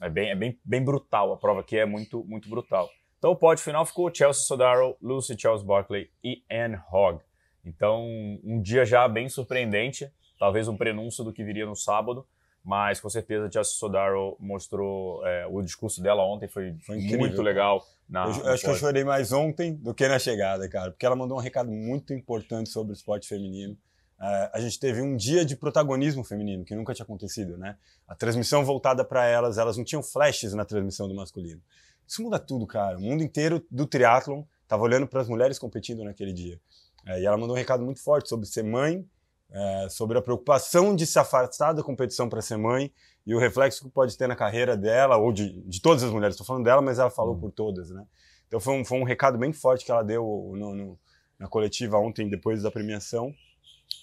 é 0.00 0.08
bem, 0.08 0.30
é 0.30 0.34
bem, 0.34 0.58
bem 0.64 0.84
brutal, 0.84 1.32
a 1.32 1.36
prova 1.36 1.60
aqui 1.60 1.78
é 1.78 1.86
muito, 1.86 2.24
muito 2.24 2.48
brutal. 2.48 2.90
Então 3.18 3.30
o 3.30 3.36
pódio 3.36 3.62
final 3.62 3.86
ficou 3.86 4.12
Chelsea 4.12 4.42
Sodaro, 4.42 4.96
Lucy 5.00 5.38
Charles 5.38 5.62
Barkley 5.62 6.10
e 6.22 6.42
Anne 6.50 6.78
Hogg. 6.92 7.22
Então 7.64 8.04
um 8.42 8.60
dia 8.60 8.84
já 8.84 9.06
bem 9.06 9.28
surpreendente, 9.28 10.10
talvez 10.38 10.66
um 10.66 10.76
prenúncio 10.76 11.22
do 11.22 11.32
que 11.32 11.44
viria 11.44 11.64
no 11.64 11.76
sábado, 11.76 12.26
mas 12.64 12.98
com 12.98 13.10
certeza 13.10 13.46
a 13.46 13.50
Chelsea 13.50 13.74
Sodaro 13.74 14.36
mostrou 14.40 15.24
é, 15.26 15.46
o 15.46 15.60
discurso 15.60 16.02
dela 16.02 16.24
ontem 16.24 16.48
foi, 16.48 16.74
foi 16.86 16.96
muito 16.98 17.42
legal. 17.42 17.86
Na, 18.08 18.24
eu, 18.24 18.44
eu 18.44 18.52
acho 18.52 18.64
que 18.64 18.70
eu 18.70 18.74
chorei 18.74 19.04
mais 19.04 19.32
ontem 19.32 19.74
do 19.74 19.92
que 19.92 20.08
na 20.08 20.18
chegada, 20.18 20.66
cara, 20.66 20.90
porque 20.90 21.04
ela 21.04 21.14
mandou 21.14 21.36
um 21.36 21.40
recado 21.40 21.70
muito 21.70 22.14
importante 22.14 22.70
sobre 22.70 22.92
o 22.92 22.94
esporte 22.94 23.28
feminino. 23.28 23.74
Uh, 24.18 24.48
a 24.54 24.60
gente 24.60 24.80
teve 24.80 25.02
um 25.02 25.14
dia 25.14 25.44
de 25.44 25.56
protagonismo 25.56 26.24
feminino 26.24 26.64
que 26.64 26.74
nunca 26.74 26.94
tinha 26.94 27.04
acontecido, 27.04 27.58
né? 27.58 27.76
A 28.08 28.14
transmissão 28.14 28.64
voltada 28.64 29.04
para 29.04 29.26
elas, 29.26 29.58
elas 29.58 29.76
não 29.76 29.84
tinham 29.84 30.02
flashes 30.02 30.54
na 30.54 30.64
transmissão 30.64 31.06
do 31.06 31.14
masculino. 31.14 31.60
Isso 32.06 32.22
muda 32.22 32.38
tudo, 32.38 32.66
cara. 32.66 32.96
O 32.96 33.00
mundo 33.02 33.22
inteiro 33.22 33.62
do 33.70 33.86
triatlon 33.86 34.44
estava 34.62 34.82
olhando 34.82 35.06
para 35.06 35.20
as 35.20 35.28
mulheres 35.28 35.58
competindo 35.58 36.02
naquele 36.02 36.32
dia. 36.32 36.58
Uh, 37.06 37.18
e 37.18 37.26
ela 37.26 37.36
mandou 37.36 37.54
um 37.54 37.58
recado 37.58 37.84
muito 37.84 38.02
forte 38.02 38.30
sobre 38.30 38.46
ser 38.46 38.62
mãe 38.62 39.04
é, 39.54 39.88
sobre 39.88 40.18
a 40.18 40.22
preocupação 40.22 40.96
de 40.96 41.06
se 41.06 41.16
afastar 41.16 41.72
da 41.72 41.82
competição 41.82 42.28
para 42.28 42.42
ser 42.42 42.56
mãe 42.56 42.92
e 43.24 43.34
o 43.34 43.38
reflexo 43.38 43.84
que 43.84 43.88
pode 43.88 44.18
ter 44.18 44.26
na 44.26 44.34
carreira 44.34 44.76
dela, 44.76 45.16
ou 45.16 45.32
de, 45.32 45.62
de 45.62 45.80
todas 45.80 46.02
as 46.02 46.10
mulheres. 46.10 46.34
Estou 46.34 46.46
falando 46.46 46.64
dela, 46.64 46.82
mas 46.82 46.98
ela 46.98 47.08
falou 47.08 47.34
uhum. 47.34 47.40
por 47.40 47.52
todas, 47.52 47.88
né? 47.90 48.04
Então 48.48 48.58
foi 48.58 48.74
um, 48.74 48.84
foi 48.84 48.98
um 48.98 49.04
recado 49.04 49.38
bem 49.38 49.52
forte 49.52 49.84
que 49.84 49.92
ela 49.92 50.02
deu 50.02 50.52
no, 50.56 50.74
no, 50.74 50.98
na 51.38 51.46
coletiva 51.46 51.96
ontem, 51.96 52.28
depois 52.28 52.62
da 52.62 52.70
premiação. 52.70 53.32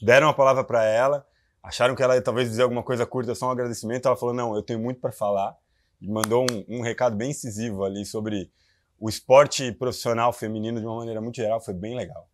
Deram 0.01 0.29
a 0.29 0.33
palavra 0.33 0.63
para 0.63 0.85
ela, 0.85 1.25
acharam 1.61 1.95
que 1.95 2.01
ela 2.01 2.15
ia 2.15 2.21
talvez 2.21 2.49
dizer 2.49 2.63
alguma 2.63 2.81
coisa 2.81 3.05
curta, 3.05 3.35
só 3.35 3.47
um 3.47 3.51
agradecimento. 3.51 4.07
Ela 4.07 4.15
falou: 4.15 4.33
Não, 4.33 4.55
eu 4.55 4.63
tenho 4.63 4.79
muito 4.79 5.01
para 5.01 5.11
falar. 5.11 5.55
E 6.01 6.07
mandou 6.07 6.45
um, 6.49 6.79
um 6.79 6.81
recado 6.81 7.15
bem 7.15 7.31
incisivo 7.31 7.83
ali 7.83 8.05
sobre 8.05 8.49
o 8.97 9.09
esporte 9.09 9.71
profissional 9.73 10.31
feminino 10.33 10.79
de 10.79 10.85
uma 10.85 10.95
maneira 10.95 11.21
muito 11.21 11.35
geral. 11.35 11.59
Foi 11.59 11.73
bem 11.73 11.95
legal 11.95 12.30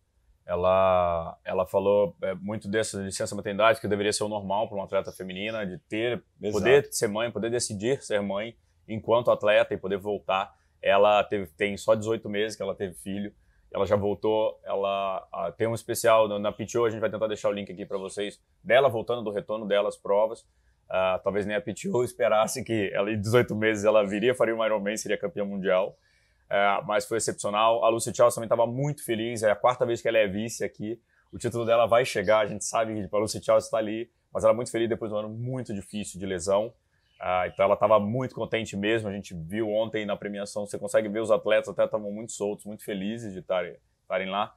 ela, 0.48 1.38
ela 1.44 1.66
falou 1.66 2.16
é, 2.22 2.34
muito 2.34 2.66
dessa 2.68 2.98
licença 3.02 3.36
maternidade, 3.36 3.82
que 3.82 3.86
deveria 3.86 4.14
ser 4.14 4.24
o 4.24 4.28
normal 4.28 4.66
para 4.66 4.78
uma 4.78 4.84
atleta 4.84 5.12
feminina, 5.12 5.66
de 5.66 5.76
ter, 5.76 6.22
Exato. 6.40 6.52
poder 6.58 6.88
ser 6.90 7.06
mãe, 7.06 7.30
poder 7.30 7.50
decidir 7.50 8.02
ser 8.02 8.22
mãe 8.22 8.56
enquanto 8.88 9.30
atleta 9.30 9.74
e 9.74 9.76
poder 9.76 9.98
voltar. 9.98 10.56
Ela 10.80 11.22
teve, 11.22 11.48
tem 11.48 11.76
só 11.76 11.94
18 11.94 12.26
meses 12.30 12.56
que 12.56 12.62
ela 12.62 12.74
teve 12.74 12.94
filho, 12.94 13.30
ela 13.70 13.84
já 13.84 13.94
voltou, 13.94 14.58
ela 14.64 15.28
a, 15.30 15.52
tem 15.52 15.66
um 15.68 15.74
especial 15.74 16.26
na, 16.26 16.38
na 16.38 16.50
PTO, 16.50 16.86
a 16.86 16.90
gente 16.90 17.00
vai 17.00 17.10
tentar 17.10 17.26
deixar 17.26 17.50
o 17.50 17.52
link 17.52 17.70
aqui 17.70 17.84
para 17.84 17.98
vocês, 17.98 18.40
dela 18.64 18.88
voltando 18.88 19.22
do 19.22 19.30
retorno 19.30 19.68
dela 19.68 19.90
às 19.90 19.98
provas. 19.98 20.40
Uh, 20.88 21.20
talvez 21.22 21.44
nem 21.44 21.54
a 21.54 21.60
PTO 21.60 22.02
esperasse 22.02 22.64
que 22.64 22.90
ela 22.94 23.12
em 23.12 23.20
18 23.20 23.54
meses 23.54 23.84
ela 23.84 24.02
viria, 24.06 24.34
faria 24.34 24.56
um 24.56 24.64
Ironman, 24.64 24.96
seria 24.96 25.18
campeã 25.18 25.44
mundial. 25.44 25.94
É, 26.50 26.82
mas 26.86 27.06
foi 27.06 27.18
excepcional. 27.18 27.84
A 27.84 27.88
Lucy 27.88 28.14
Charles 28.14 28.34
também 28.34 28.46
estava 28.46 28.66
muito 28.66 29.04
feliz, 29.04 29.42
é 29.42 29.50
a 29.50 29.56
quarta 29.56 29.84
vez 29.84 30.00
que 30.00 30.08
ela 30.08 30.18
é 30.18 30.26
vice 30.26 30.64
aqui. 30.64 31.00
O 31.32 31.38
título 31.38 31.66
dela 31.66 31.86
vai 31.86 32.04
chegar, 32.04 32.40
a 32.40 32.46
gente 32.46 32.64
sabe 32.64 32.94
que 32.94 33.14
a 33.14 33.18
Lucy 33.18 33.42
Charles 33.42 33.64
está 33.64 33.78
ali, 33.78 34.10
mas 34.32 34.44
ela 34.44 34.52
é 34.52 34.56
muito 34.56 34.70
feliz 34.70 34.88
depois 34.88 35.10
de 35.10 35.16
um 35.16 35.20
ano 35.20 35.28
muito 35.28 35.74
difícil 35.74 36.18
de 36.18 36.24
lesão. 36.24 36.72
Uh, 37.20 37.46
então 37.52 37.64
ela 37.64 37.74
estava 37.74 37.98
muito 37.98 38.34
contente 38.34 38.76
mesmo. 38.76 39.08
A 39.08 39.12
gente 39.12 39.34
viu 39.34 39.68
ontem 39.70 40.06
na 40.06 40.16
premiação, 40.16 40.66
você 40.66 40.78
consegue 40.78 41.08
ver 41.08 41.20
os 41.20 41.30
atletas 41.30 41.68
até 41.68 41.84
estavam 41.84 42.10
muito 42.10 42.32
soltos, 42.32 42.64
muito 42.64 42.84
felizes 42.84 43.32
de 43.32 43.40
estarem 43.40 44.30
lá. 44.30 44.54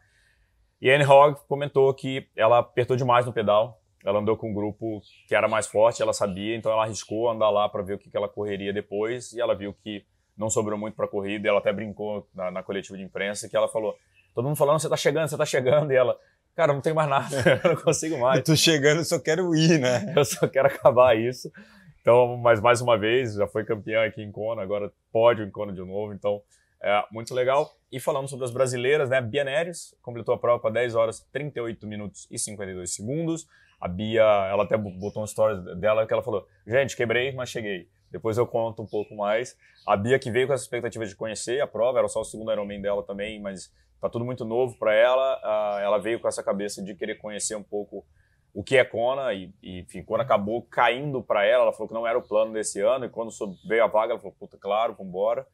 E 0.81 0.89
Anne 0.89 1.05
Hogg 1.05 1.39
comentou 1.47 1.93
que 1.93 2.27
ela 2.35 2.59
apertou 2.59 2.95
demais 2.95 3.25
no 3.25 3.33
pedal. 3.33 3.79
Ela 4.03 4.19
andou 4.19 4.35
com 4.35 4.49
um 4.49 4.53
grupo 4.53 5.01
que 5.27 5.35
era 5.35 5.47
mais 5.47 5.67
forte, 5.67 6.01
ela 6.01 6.13
sabia, 6.13 6.55
então 6.55 6.71
ela 6.71 6.83
arriscou 6.83 7.29
andar 7.29 7.51
lá 7.51 7.69
para 7.69 7.83
ver 7.83 7.93
o 7.93 7.99
que, 7.99 8.09
que 8.09 8.17
ela 8.17 8.27
correria 8.27 8.73
depois. 8.73 9.33
E 9.33 9.41
ela 9.41 9.53
viu 9.53 9.73
que 9.73 10.03
não 10.41 10.49
sobrou 10.49 10.77
muito 10.77 10.95
para 10.95 11.05
a 11.05 11.07
corrida. 11.07 11.47
Ela 11.47 11.59
até 11.59 11.71
brincou 11.71 12.27
na, 12.33 12.49
na, 12.49 12.63
coletiva 12.63 12.97
de 12.97 13.03
imprensa 13.03 13.47
que 13.47 13.55
ela 13.55 13.69
falou: 13.69 13.95
todo 14.33 14.45
mundo 14.45 14.57
falando, 14.57 14.79
você 14.79 14.87
está 14.87 14.97
chegando, 14.97 15.29
você 15.29 15.35
está 15.35 15.45
chegando. 15.45 15.93
E 15.93 15.95
ela, 15.95 16.17
cara, 16.55 16.73
não 16.73 16.81
tem 16.81 16.93
mais 16.93 17.07
nada, 17.07 17.35
eu 17.63 17.75
não 17.75 17.81
consigo 17.81 18.17
mais. 18.17 18.39
eu 18.39 18.43
tô 18.43 18.55
chegando, 18.55 18.97
eu 18.97 19.05
só 19.05 19.19
quero 19.19 19.55
ir, 19.55 19.79
né? 19.79 20.11
eu 20.17 20.25
só 20.25 20.47
quero 20.47 20.67
acabar 20.67 21.15
isso. 21.15 21.51
Então, 22.01 22.35
mas 22.37 22.59
mais 22.59 22.81
uma 22.81 22.97
vez, 22.97 23.35
já 23.35 23.47
foi 23.47 23.63
campeã 23.63 24.03
aqui 24.03 24.23
em 24.23 24.31
Kona, 24.31 24.63
agora 24.63 24.91
pode 25.11 25.43
em 25.43 25.51
Kona 25.51 25.71
de 25.71 25.81
novo. 25.81 26.11
Então, 26.13 26.41
é 26.81 27.05
muito 27.11 27.33
legal. 27.35 27.71
E 27.91 27.99
falando 27.99 28.27
sobre 28.27 28.43
as 28.43 28.51
brasileiras, 28.51 29.07
né? 29.07 29.21
Bia 29.21 29.43
Neres 29.43 29.95
completou 30.01 30.33
a 30.33 30.37
prova 30.39 30.59
para 30.59 30.71
10 30.71 30.95
horas, 30.95 31.19
38 31.31 31.85
minutos 31.85 32.27
e 32.31 32.39
52 32.39 32.91
segundos. 32.91 33.47
A 33.79 33.87
Bia, 33.87 34.23
ela 34.49 34.63
até 34.63 34.77
botou 34.77 35.21
um 35.21 35.25
story 35.25 35.75
dela 35.79 36.07
que 36.07 36.13
ela 36.13 36.23
falou: 36.23 36.47
gente, 36.65 36.97
quebrei, 36.97 37.31
mas 37.31 37.49
cheguei. 37.49 37.87
Depois 38.11 38.37
eu 38.37 38.45
conto 38.45 38.81
um 38.81 38.85
pouco 38.85 39.15
mais. 39.15 39.57
A 39.87 39.95
Bia 39.95 40.19
que 40.19 40.29
veio 40.29 40.47
com 40.47 40.53
essa 40.53 40.63
expectativa 40.63 41.05
de 41.05 41.15
conhecer 41.15 41.61
a 41.61 41.67
prova, 41.67 41.99
era 41.99 42.07
só 42.07 42.21
o 42.21 42.25
segundo 42.25 42.51
Ironman 42.51 42.81
dela 42.81 43.03
também, 43.03 43.39
mas 43.39 43.73
tá 43.99 44.09
tudo 44.09 44.25
muito 44.25 44.43
novo 44.43 44.77
para 44.77 44.93
ela. 44.93 45.37
Uh, 45.37 45.79
ela 45.79 45.97
veio 45.97 46.19
com 46.19 46.27
essa 46.27 46.43
cabeça 46.43 46.83
de 46.83 46.93
querer 46.95 47.15
conhecer 47.15 47.55
um 47.55 47.63
pouco 47.63 48.05
o 48.53 48.63
que 48.63 48.77
é 48.77 48.83
Kona 48.83 49.33
e, 49.33 49.53
e 49.63 49.79
enfim, 49.79 50.05
acabou 50.19 50.61
caindo 50.63 51.23
para 51.23 51.45
ela, 51.45 51.63
ela 51.63 51.71
falou 51.71 51.87
que 51.87 51.93
não 51.93 52.05
era 52.05 52.17
o 52.17 52.21
plano 52.21 52.51
desse 52.51 52.81
ano 52.81 53.05
e 53.05 53.09
quando 53.09 53.31
veio 53.65 53.83
a 53.83 53.87
vaga, 53.87 54.11
ela 54.11 54.19
falou, 54.19 54.35
puta, 54.37 54.57
claro, 54.57 54.93
vamos 54.93 55.09
embora. 55.09 55.47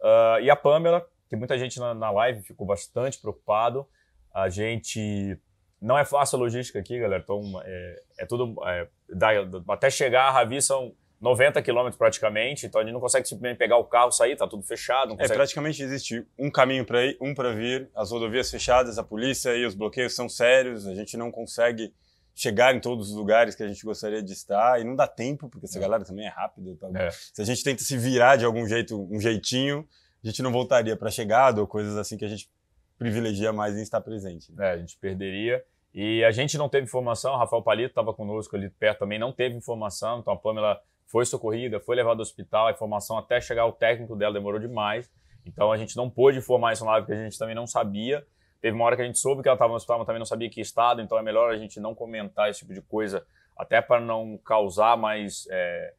Uh, 0.00 0.40
e 0.42 0.50
a 0.50 0.54
Pamela, 0.54 1.04
que 1.28 1.34
muita 1.34 1.58
gente 1.58 1.80
na, 1.80 1.92
na 1.92 2.10
live 2.10 2.42
ficou 2.42 2.66
bastante 2.66 3.20
preocupado. 3.20 3.86
A 4.32 4.48
gente 4.48 5.36
não 5.80 5.98
é 5.98 6.04
fácil 6.04 6.36
a 6.36 6.40
logística 6.40 6.78
aqui, 6.78 6.98
galera. 6.98 7.22
Então, 7.22 7.42
é, 7.64 8.02
é 8.20 8.26
tudo. 8.26 8.54
É, 8.66 8.88
dá, 9.08 9.30
até 9.68 9.90
chegar 9.90 10.28
a 10.28 10.30
Ravi 10.30 10.60
são 10.62 10.94
90 11.26 11.60
quilômetros 11.60 11.98
praticamente, 11.98 12.66
então 12.66 12.80
a 12.80 12.84
gente 12.84 12.92
não 12.92 13.00
consegue 13.00 13.26
simplesmente 13.26 13.58
pegar 13.58 13.76
o 13.78 13.84
carro, 13.84 14.12
sair, 14.12 14.36
tá 14.36 14.46
tudo 14.46 14.62
fechado. 14.62 15.14
É, 15.14 15.16
consegue... 15.16 15.32
É, 15.32 15.34
praticamente 15.34 15.82
existe 15.82 16.24
um 16.38 16.48
caminho 16.48 16.84
para 16.84 17.04
ir, 17.04 17.16
um 17.20 17.34
para 17.34 17.52
vir, 17.52 17.90
as 17.96 18.12
rodovias 18.12 18.48
fechadas, 18.48 18.96
a 18.96 19.02
polícia 19.02 19.50
e 19.56 19.66
os 19.66 19.74
bloqueios 19.74 20.14
são 20.14 20.28
sérios, 20.28 20.86
a 20.86 20.94
gente 20.94 21.16
não 21.16 21.32
consegue 21.32 21.92
chegar 22.32 22.76
em 22.76 22.80
todos 22.80 23.10
os 23.10 23.16
lugares 23.16 23.56
que 23.56 23.62
a 23.64 23.66
gente 23.66 23.84
gostaria 23.84 24.22
de 24.22 24.32
estar 24.32 24.80
e 24.80 24.84
não 24.84 24.94
dá 24.94 25.08
tempo, 25.08 25.48
porque 25.48 25.66
essa 25.66 25.78
é. 25.78 25.80
galera 25.80 26.04
também 26.04 26.26
é 26.26 26.28
rápida. 26.28 26.76
Tá? 26.76 26.88
É. 26.94 27.10
Se 27.10 27.42
a 27.42 27.44
gente 27.44 27.64
tenta 27.64 27.82
se 27.82 27.98
virar 27.98 28.36
de 28.36 28.44
algum 28.44 28.64
jeito, 28.64 28.96
um 29.10 29.18
jeitinho, 29.18 29.84
a 30.22 30.28
gente 30.28 30.40
não 30.42 30.52
voltaria 30.52 30.96
para 30.96 31.10
chegada 31.10 31.60
ou 31.60 31.66
coisas 31.66 31.96
assim 31.96 32.16
que 32.16 32.24
a 32.24 32.28
gente 32.28 32.48
privilegia 32.96 33.52
mais 33.52 33.76
em 33.76 33.82
estar 33.82 34.00
presente. 34.00 34.52
Né? 34.52 34.64
É, 34.64 34.70
a 34.72 34.78
gente 34.78 34.96
perderia. 34.98 35.64
E 35.92 36.22
a 36.22 36.30
gente 36.30 36.56
não 36.56 36.68
teve 36.68 36.84
informação, 36.84 37.32
o 37.32 37.38
Rafael 37.38 37.62
Palito 37.62 37.88
estava 37.88 38.14
conosco 38.14 38.54
ali 38.54 38.70
perto 38.70 39.00
também, 39.00 39.18
não 39.18 39.32
teve 39.32 39.56
informação, 39.56 40.20
então 40.20 40.32
a 40.32 40.36
Pamela 40.36 40.80
foi 41.06 41.24
socorrida, 41.24 41.80
foi 41.80 41.96
levada 41.96 42.18
ao 42.18 42.22
hospital, 42.22 42.66
a 42.66 42.72
informação 42.72 43.16
até 43.16 43.40
chegar 43.40 43.62
ao 43.62 43.72
técnico 43.72 44.16
dela 44.16 44.34
demorou 44.34 44.60
demais, 44.60 45.10
então 45.44 45.70
a 45.70 45.76
gente 45.76 45.96
não 45.96 46.10
pôde 46.10 46.38
informar 46.38 46.72
isso 46.72 46.84
na 46.84 46.92
live, 46.92 47.06
porque 47.06 47.18
a 47.18 47.24
gente 47.24 47.38
também 47.38 47.54
não 47.54 47.66
sabia. 47.66 48.26
Teve 48.60 48.74
uma 48.74 48.84
hora 48.84 48.96
que 48.96 49.02
a 49.02 49.04
gente 49.04 49.18
soube 49.18 49.42
que 49.42 49.48
ela 49.48 49.54
estava 49.54 49.70
no 49.70 49.76
hospital, 49.76 49.98
mas 49.98 50.06
também 50.06 50.18
não 50.18 50.26
sabia 50.26 50.50
que 50.50 50.60
estado, 50.60 51.00
então 51.00 51.16
é 51.16 51.22
melhor 51.22 51.52
a 51.52 51.56
gente 51.56 51.78
não 51.78 51.94
comentar 51.94 52.50
esse 52.50 52.60
tipo 52.60 52.74
de 52.74 52.82
coisa, 52.82 53.24
até 53.56 53.80
para 53.80 54.00
não 54.00 54.36
causar 54.38 54.96
mais, 54.96 55.46
é, 55.50 55.94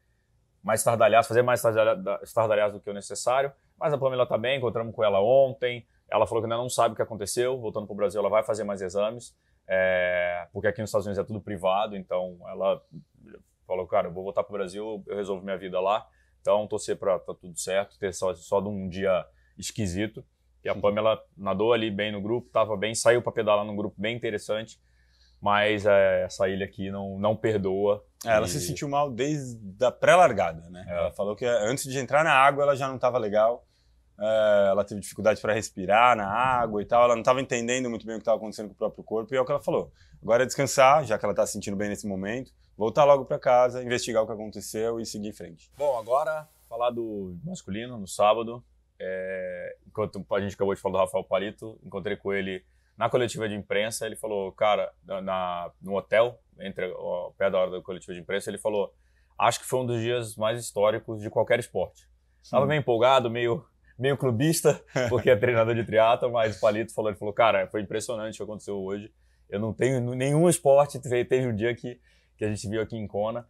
mais 0.61 0.81
estardalhaço, 0.81 1.29
fazer 1.29 1.41
mais 1.41 1.63
estardalhaço 2.23 2.73
do 2.73 2.81
que 2.81 2.89
o 2.89 2.93
necessário. 2.93 3.51
Mas 3.79 3.93
a 3.93 3.97
Pamela 3.97 4.23
está 4.23 4.37
bem, 4.37 4.57
encontramos 4.57 4.93
com 4.93 5.03
ela 5.03 5.21
ontem, 5.21 5.87
ela 6.09 6.25
falou 6.25 6.41
que 6.41 6.45
ainda 6.45 6.57
não 6.57 6.69
sabe 6.69 6.93
o 6.93 6.95
que 6.95 7.01
aconteceu, 7.01 7.57
voltando 7.59 7.85
para 7.85 7.93
o 7.93 7.97
Brasil 7.97 8.19
ela 8.19 8.29
vai 8.29 8.43
fazer 8.43 8.63
mais 8.63 8.81
exames, 8.81 9.35
é, 9.67 10.47
porque 10.51 10.67
aqui 10.67 10.81
nos 10.81 10.89
Estados 10.89 11.05
Unidos 11.05 11.23
é 11.23 11.27
tudo 11.27 11.39
privado, 11.39 11.95
então 11.95 12.37
ela 12.47 12.81
falou, 13.67 13.85
cara, 13.85 14.07
eu 14.07 14.13
vou 14.13 14.23
voltar 14.23 14.43
para 14.43 14.53
o 14.53 14.57
Brasil, 14.57 15.03
eu 15.05 15.15
resolvo 15.15 15.43
minha 15.43 15.57
vida 15.57 15.79
lá, 15.79 16.07
então 16.41 16.65
torcer 16.65 16.97
para 16.97 17.19
tá 17.19 17.33
tudo 17.33 17.59
certo, 17.59 17.99
ter 17.99 18.13
só, 18.13 18.33
só 18.33 18.61
de 18.61 18.69
um 18.69 18.87
dia 18.87 19.25
esquisito, 19.57 20.25
que 20.61 20.69
a 20.69 20.75
Pamela 20.75 21.21
nadou 21.37 21.73
ali 21.73 21.91
bem 21.91 22.11
no 22.11 22.21
grupo, 22.21 22.47
estava 22.47 22.75
bem, 22.77 22.95
saiu 22.95 23.21
para 23.21 23.31
pedalar 23.31 23.65
num 23.65 23.75
grupo 23.75 23.95
bem 23.99 24.15
interessante, 24.15 24.79
mas 25.41 25.85
é, 25.85 26.23
essa 26.23 26.47
ilha 26.47 26.65
aqui 26.65 26.89
não, 26.89 27.19
não 27.19 27.35
perdoa. 27.35 28.03
É, 28.25 28.29
ela 28.29 28.47
e... 28.47 28.49
se 28.49 28.59
sentiu 28.59 28.89
mal 28.89 29.11
desde 29.11 29.85
a 29.85 29.91
pré-largada, 29.91 30.67
né? 30.69 30.83
É. 30.87 30.97
Ela 30.97 31.11
falou 31.11 31.35
que 31.35 31.45
antes 31.45 31.83
de 31.83 31.99
entrar 31.99 32.23
na 32.23 32.33
água 32.33 32.63
ela 32.63 32.75
já 32.75 32.87
não 32.87 32.95
estava 32.95 33.17
legal, 33.17 33.67
é, 34.19 34.67
ela 34.71 34.83
teve 34.83 34.99
dificuldade 34.99 35.39
para 35.39 35.53
respirar 35.53 36.15
na 36.15 36.27
água 36.27 36.81
e 36.81 36.85
tal, 36.85 37.03
ela 37.03 37.13
não 37.13 37.21
estava 37.21 37.39
entendendo 37.39 37.89
muito 37.89 38.05
bem 38.05 38.15
o 38.15 38.17
que 38.17 38.23
estava 38.23 38.37
acontecendo 38.37 38.69
com 38.69 38.73
o 38.73 38.77
próprio 38.77 39.03
corpo, 39.03 39.33
e 39.33 39.37
é 39.37 39.41
o 39.41 39.45
que 39.45 39.51
ela 39.51 39.61
falou. 39.61 39.91
Agora 40.21 40.43
é 40.43 40.45
descansar, 40.45 41.05
já 41.05 41.17
que 41.17 41.25
ela 41.25 41.33
está 41.33 41.45
se 41.45 41.53
sentindo 41.53 41.77
bem 41.77 41.89
nesse 41.89 42.07
momento, 42.07 42.51
voltar 42.77 43.03
logo 43.03 43.25
para 43.25 43.39
casa, 43.39 43.83
investigar 43.83 44.23
o 44.23 44.27
que 44.27 44.33
aconteceu 44.33 44.99
e 44.99 45.05
seguir 45.05 45.29
em 45.29 45.33
frente. 45.33 45.71
Bom, 45.77 45.97
agora 45.97 46.47
falar 46.69 46.91
do 46.91 47.35
masculino 47.43 47.97
no 47.97 48.07
sábado. 48.07 48.63
É, 48.99 49.77
enquanto 49.87 50.25
a 50.31 50.39
gente 50.39 50.55
acabou 50.55 50.73
de 50.73 50.81
falar 50.81 50.99
do 50.99 51.05
Rafael 51.05 51.23
Palito, 51.23 51.79
encontrei 51.83 52.15
com 52.15 52.33
ele 52.33 52.63
na 52.97 53.09
coletiva 53.09 53.47
de 53.47 53.55
imprensa. 53.55 54.05
Ele 54.05 54.15
falou, 54.15 54.51
cara, 54.51 54.91
na, 55.03 55.71
no 55.81 55.95
hotel, 55.95 56.39
entre 56.59 56.85
o 56.87 57.33
pé 57.37 57.49
da 57.49 57.59
hora 57.59 57.71
da 57.71 57.81
coletiva 57.81 58.13
de 58.13 58.19
imprensa, 58.19 58.49
ele 58.49 58.57
falou: 58.57 58.93
acho 59.37 59.59
que 59.59 59.65
foi 59.65 59.79
um 59.79 59.85
dos 59.85 60.01
dias 60.01 60.35
mais 60.35 60.59
históricos 60.59 61.21
de 61.21 61.29
qualquer 61.29 61.59
esporte. 61.59 62.07
Estava 62.41 62.65
meio 62.65 62.79
empolgado, 62.79 63.29
meio 63.29 63.65
meio 63.97 64.15
clubista, 64.15 64.79
porque 65.09 65.29
é 65.29 65.35
treinador 65.35 65.73
de 65.73 65.83
triatlo, 65.83 66.31
mas 66.31 66.57
o 66.57 66.59
Palito 66.59 66.93
falou, 66.93 67.09
ele 67.09 67.17
falou, 67.17 67.33
cara, 67.33 67.67
foi 67.67 67.81
impressionante 67.81 68.35
o 68.35 68.37
que 68.37 68.43
aconteceu 68.43 68.77
hoje. 68.77 69.11
Eu 69.49 69.59
não 69.59 69.73
tenho 69.73 69.99
nenhum 70.13 70.47
esporte, 70.47 70.99
teve 70.99 71.47
um 71.47 71.55
dia 71.55 71.73
que, 71.73 71.99
que 72.37 72.45
a 72.45 72.49
gente 72.49 72.67
viu 72.69 72.81
aqui 72.81 72.95
em 72.95 73.07
Kona, 73.07 73.47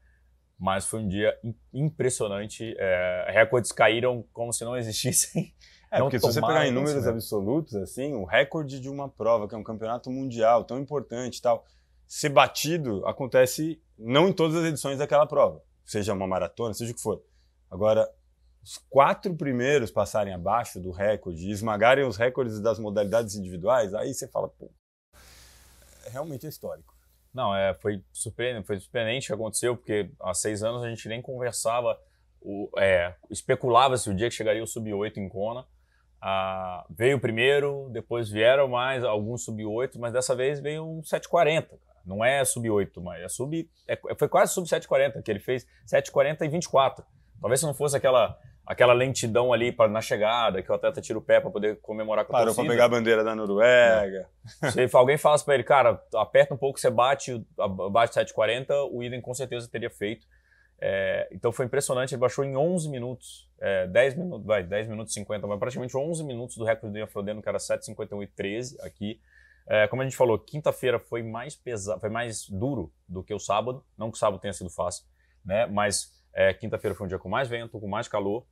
mas 0.57 0.85
foi 0.85 1.01
um 1.01 1.07
dia 1.07 1.37
impressionante. 1.73 2.75
É, 2.77 3.31
recordes 3.31 3.71
caíram 3.71 4.25
como 4.33 4.51
se 4.51 4.63
não 4.65 4.75
existissem. 4.75 5.53
É, 5.89 5.99
porque 5.99 6.19
se 6.19 6.25
você 6.25 6.41
pegar 6.41 6.67
em 6.67 6.71
números 6.71 7.07
absolutos, 7.07 7.73
assim, 7.75 8.13
o 8.13 8.25
recorde 8.25 8.79
de 8.79 8.89
uma 8.89 9.07
prova, 9.07 9.47
que 9.47 9.55
é 9.55 9.57
um 9.57 9.63
campeonato 9.63 10.11
mundial 10.11 10.65
tão 10.65 10.77
importante 10.79 11.37
e 11.37 11.41
tal, 11.41 11.63
ser 12.05 12.27
batido 12.29 13.05
acontece 13.05 13.81
não 13.97 14.27
em 14.27 14.33
todas 14.33 14.57
as 14.57 14.65
edições 14.65 14.97
daquela 14.97 15.25
prova, 15.25 15.63
seja 15.85 16.13
uma 16.13 16.27
maratona, 16.27 16.73
seja 16.73 16.91
o 16.91 16.95
que 16.95 17.01
for. 17.01 17.23
Agora, 17.71 18.05
os 18.61 18.77
quatro 18.89 19.33
primeiros 19.33 19.89
passarem 19.89 20.33
abaixo 20.33 20.77
do 20.79 20.91
recorde 20.91 21.47
e 21.47 21.51
esmagarem 21.51 22.05
os 22.05 22.17
recordes 22.17 22.59
das 22.59 22.79
modalidades 22.79 23.35
individuais, 23.35 23.93
aí 23.93 24.13
você 24.13 24.27
fala, 24.27 24.49
pô, 24.49 24.69
é 26.05 26.09
realmente 26.09 26.45
é 26.45 26.49
histórico. 26.49 26.96
Não, 27.37 27.55
é, 27.55 27.71
foi 27.75 28.03
surpreendente, 28.11 28.65
foi 28.65 28.79
surpreendente 28.79 29.25
o 29.25 29.27
que 29.27 29.33
aconteceu, 29.33 29.77
porque 29.77 30.09
há 30.19 30.33
seis 30.33 30.63
anos 30.63 30.83
a 30.83 30.89
gente 30.89 31.07
nem 31.07 31.21
conversava, 31.21 31.95
o, 32.41 32.67
é, 32.79 33.13
especulava-se 33.29 34.09
o 34.09 34.15
dia 34.15 34.27
que 34.27 34.33
chegaria 34.33 34.63
o 34.63 34.65
Sub-8 34.65 35.17
em 35.17 35.29
Kona. 35.29 35.63
Ah, 36.19 36.83
veio 36.89 37.19
primeiro, 37.19 37.89
depois 37.91 38.27
vieram 38.27 38.67
mais 38.67 39.03
alguns 39.03 39.45
Sub-8, 39.45 39.99
mas 39.99 40.13
dessa 40.13 40.35
vez 40.35 40.59
veio 40.59 40.83
um 40.83 41.03
740. 41.03 41.67
Cara. 41.67 41.79
Não 42.03 42.25
é 42.25 42.43
Sub-8, 42.43 42.99
mas 43.03 43.21
é 43.21 43.29
Sub, 43.29 43.69
é, 43.87 44.15
foi 44.17 44.27
quase 44.27 44.55
Sub-740, 44.55 45.21
que 45.21 45.29
ele 45.29 45.39
fez 45.39 45.67
740 45.85 46.43
e 46.43 46.49
24. 46.49 47.05
Talvez 47.39 47.59
se 47.59 47.67
não 47.67 47.73
fosse 47.75 47.95
aquela 47.95 48.35
aquela 48.67 48.91
lentidão 48.91 49.53
ali 49.53 49.71
para 49.71 49.89
na 49.89 50.01
chegada, 50.01 50.61
que 50.61 50.69
o 50.69 50.75
atleta 50.75 50.99
tira 50.99 51.17
o 51.17 51.21
pé 51.21 51.39
para 51.39 51.49
poder 51.49 51.79
comemorar 51.79 52.25
com 52.25 52.33
a 52.33 52.39
Parou 52.39 52.47
torcida. 52.47 52.65
para 52.65 52.73
pegar 52.73 52.85
a 52.85 52.89
bandeira 52.89 53.23
da 53.23 53.33
Noruega. 53.33 54.27
É. 54.61 54.71
Se 54.71 54.89
alguém 54.93 55.17
falasse 55.17 55.45
para 55.45 55.53
ele, 55.55 55.63
cara, 55.63 56.03
aperta 56.15 56.53
um 56.53 56.57
pouco, 56.57 56.77
você 56.77 56.89
bate, 56.89 57.41
bate 57.89 58.13
740, 58.13 58.75
o 58.91 59.01
Idem 59.01 59.21
com 59.21 59.33
certeza 59.33 59.69
teria 59.71 59.89
feito. 59.89 60.27
É, 60.79 61.29
então 61.31 61.51
foi 61.51 61.65
impressionante, 61.65 62.13
ele 62.13 62.19
baixou 62.19 62.43
em 62.43 62.55
11 62.55 62.89
minutos, 62.89 63.49
é, 63.59 63.87
10 63.87 64.15
minutos, 64.15 64.45
vai, 64.45 64.61
10 64.61 64.89
minutos 64.89 65.11
e 65.11 65.15
50, 65.15 65.47
mas 65.47 65.59
praticamente 65.59 65.97
11 65.97 66.23
minutos 66.23 66.57
do 66.57 66.65
recorde 66.65 66.91
do 66.93 66.99
Ian 66.99 67.07
Frodeno, 67.07 67.41
que 67.41 67.49
era 67.49 67.57
7,51 67.57 68.23
e 68.23 68.27
13 68.27 68.77
aqui. 68.81 69.19
É, 69.65 69.87
como 69.87 70.01
a 70.01 70.05
gente 70.05 70.15
falou, 70.15 70.37
quinta-feira 70.37 70.99
foi 70.99 71.23
mais 71.23 71.55
pesado, 71.55 71.99
foi 71.99 72.09
mais 72.09 72.47
duro 72.49 72.91
do 73.07 73.23
que 73.23 73.33
o 73.33 73.39
sábado, 73.39 73.83
não 73.97 74.11
que 74.11 74.17
o 74.17 74.19
sábado 74.19 74.39
tenha 74.39 74.53
sido 74.53 74.69
fácil, 74.69 75.05
né? 75.43 75.65
Mas 75.65 76.13
é, 76.33 76.53
quinta-feira 76.53 76.93
foi 76.93 77.05
um 77.05 77.07
dia 77.07 77.17
com 77.17 77.27
mais 77.27 77.47
vento, 77.47 77.79
com 77.79 77.87
mais 77.87 78.07
calor, 78.07 78.45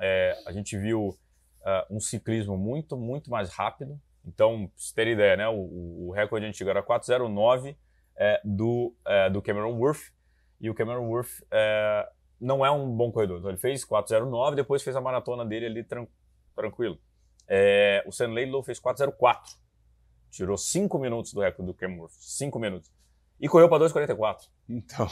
é, 0.00 0.36
a 0.46 0.52
gente 0.52 0.76
viu 0.78 1.08
uh, 1.08 1.94
um 1.94 2.00
ciclismo 2.00 2.56
muito, 2.56 2.96
muito 2.96 3.30
mais 3.30 3.50
rápido. 3.50 4.00
Então, 4.24 4.66
pra 4.66 4.72
você 4.76 4.94
ter 4.94 5.06
ideia, 5.08 5.36
né, 5.36 5.48
o, 5.48 6.08
o 6.08 6.12
recorde 6.12 6.46
antigo 6.46 6.68
era 6.68 6.82
4,09 6.82 7.76
é, 8.16 8.40
do, 8.44 8.94
é, 9.06 9.30
do 9.30 9.40
Cameron 9.40 9.72
Worth, 9.78 10.12
e 10.60 10.68
o 10.68 10.74
Cameron 10.74 11.08
Worth 11.08 11.42
é, 11.50 12.08
não 12.40 12.64
é 12.64 12.70
um 12.70 12.88
bom 12.94 13.10
corredor. 13.10 13.38
Então, 13.38 13.50
ele 13.50 13.58
fez 13.58 13.84
4,09, 13.84 14.54
depois 14.54 14.82
fez 14.82 14.94
a 14.94 15.00
maratona 15.00 15.44
dele 15.44 15.66
ali 15.66 15.84
tran 15.84 16.06
tranquilo. 16.54 16.98
É, 17.48 18.02
o 18.06 18.12
Sam 18.12 18.34
Laidlow 18.34 18.62
fez 18.62 18.78
4,04. 18.78 19.56
Tirou 20.30 20.56
5 20.56 20.98
minutos 20.98 21.32
do 21.32 21.40
recorde 21.40 21.72
do 21.72 21.74
Cameron 21.74 22.02
Worth. 22.02 22.12
5 22.12 22.58
minutos. 22.58 22.92
E 23.40 23.48
correu 23.48 23.68
para 23.68 23.84
2,44. 23.84 24.48
Então. 24.68 25.08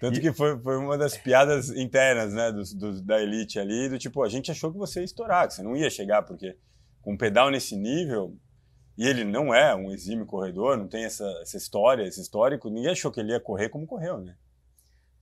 Tanto 0.00 0.18
e... 0.18 0.20
que 0.20 0.32
foi, 0.32 0.58
foi 0.58 0.76
uma 0.76 0.98
das 0.98 1.16
piadas 1.16 1.70
internas, 1.70 2.32
né, 2.32 2.52
do, 2.52 2.62
do, 2.76 3.02
da 3.02 3.22
elite 3.22 3.58
ali, 3.58 3.88
do 3.88 3.98
tipo, 3.98 4.22
a 4.22 4.28
gente 4.28 4.50
achou 4.50 4.72
que 4.72 4.78
você 4.78 5.00
ia 5.00 5.04
estourar, 5.04 5.46
que 5.46 5.54
você 5.54 5.62
não 5.62 5.76
ia 5.76 5.90
chegar, 5.90 6.22
porque 6.22 6.56
com 7.00 7.12
um 7.12 7.16
pedal 7.16 7.50
nesse 7.50 7.76
nível, 7.76 8.36
e 8.96 9.06
ele 9.06 9.24
não 9.24 9.54
é 9.54 9.74
um 9.74 9.90
exímio 9.90 10.26
corredor, 10.26 10.76
não 10.76 10.88
tem 10.88 11.04
essa, 11.04 11.26
essa 11.42 11.56
história, 11.56 12.04
esse 12.04 12.20
histórico, 12.20 12.70
ninguém 12.70 12.90
achou 12.90 13.10
que 13.10 13.20
ele 13.20 13.32
ia 13.32 13.40
correr 13.40 13.68
como 13.68 13.86
correu, 13.86 14.18
né? 14.18 14.36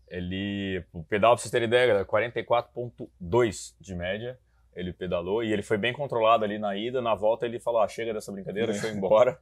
Ele, 0.08 0.84
o 0.92 1.02
pedal, 1.02 1.34
pra 1.34 1.42
vocês 1.42 1.50
terem 1.50 1.66
ideia, 1.66 2.04
44.2 2.04 3.74
de 3.80 3.94
média, 3.94 4.38
ele 4.74 4.92
pedalou, 4.92 5.42
e 5.42 5.52
ele 5.52 5.62
foi 5.62 5.78
bem 5.78 5.92
controlado 5.92 6.44
ali 6.44 6.58
na 6.58 6.76
ida, 6.76 7.00
na 7.00 7.14
volta 7.14 7.46
ele 7.46 7.58
falou, 7.58 7.80
ah, 7.80 7.88
chega 7.88 8.12
dessa 8.12 8.30
brincadeira, 8.30 8.72
é. 8.72 8.74
foi 8.74 8.90
embora. 8.90 9.38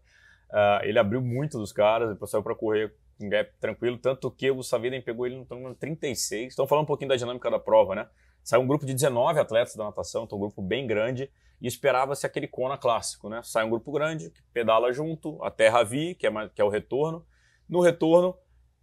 Uh, 0.48 0.82
ele 0.86 0.98
abriu 0.98 1.20
muito 1.20 1.58
dos 1.58 1.72
caras, 1.72 2.10
depois 2.10 2.30
saiu 2.30 2.42
para 2.42 2.54
correr 2.54 2.94
um 3.20 3.28
gap 3.28 3.52
tranquilo, 3.60 3.98
tanto 3.98 4.30
que 4.30 4.50
o 4.50 4.62
Saviden 4.62 5.02
pegou 5.02 5.26
ele 5.26 5.36
no 5.36 5.46
número 5.48 5.74
36. 5.74 6.48
Estão 6.48 6.66
falando 6.66 6.84
um 6.84 6.86
pouquinho 6.86 7.08
da 7.08 7.16
dinâmica 7.16 7.50
da 7.50 7.58
prova, 7.58 7.94
né? 7.94 8.08
Saiu 8.42 8.62
um 8.62 8.66
grupo 8.66 8.86
de 8.86 8.94
19 8.94 9.38
atletas 9.38 9.74
da 9.76 9.84
natação, 9.84 10.24
então 10.24 10.38
um 10.38 10.40
grupo 10.40 10.62
bem 10.62 10.86
grande, 10.86 11.30
e 11.60 11.66
esperava-se 11.66 12.26
aquele 12.26 12.48
Kona 12.48 12.78
clássico, 12.78 13.28
né? 13.28 13.42
Sai 13.44 13.64
um 13.64 13.70
grupo 13.70 13.92
grande, 13.92 14.30
que 14.30 14.42
pedala 14.52 14.92
junto, 14.92 15.42
a 15.42 15.50
Terra 15.50 15.82
Vi, 15.82 16.14
que 16.14 16.26
é, 16.26 16.30
que 16.54 16.60
é 16.60 16.64
o 16.64 16.68
retorno. 16.68 17.26
No 17.68 17.80
retorno, 17.80 18.36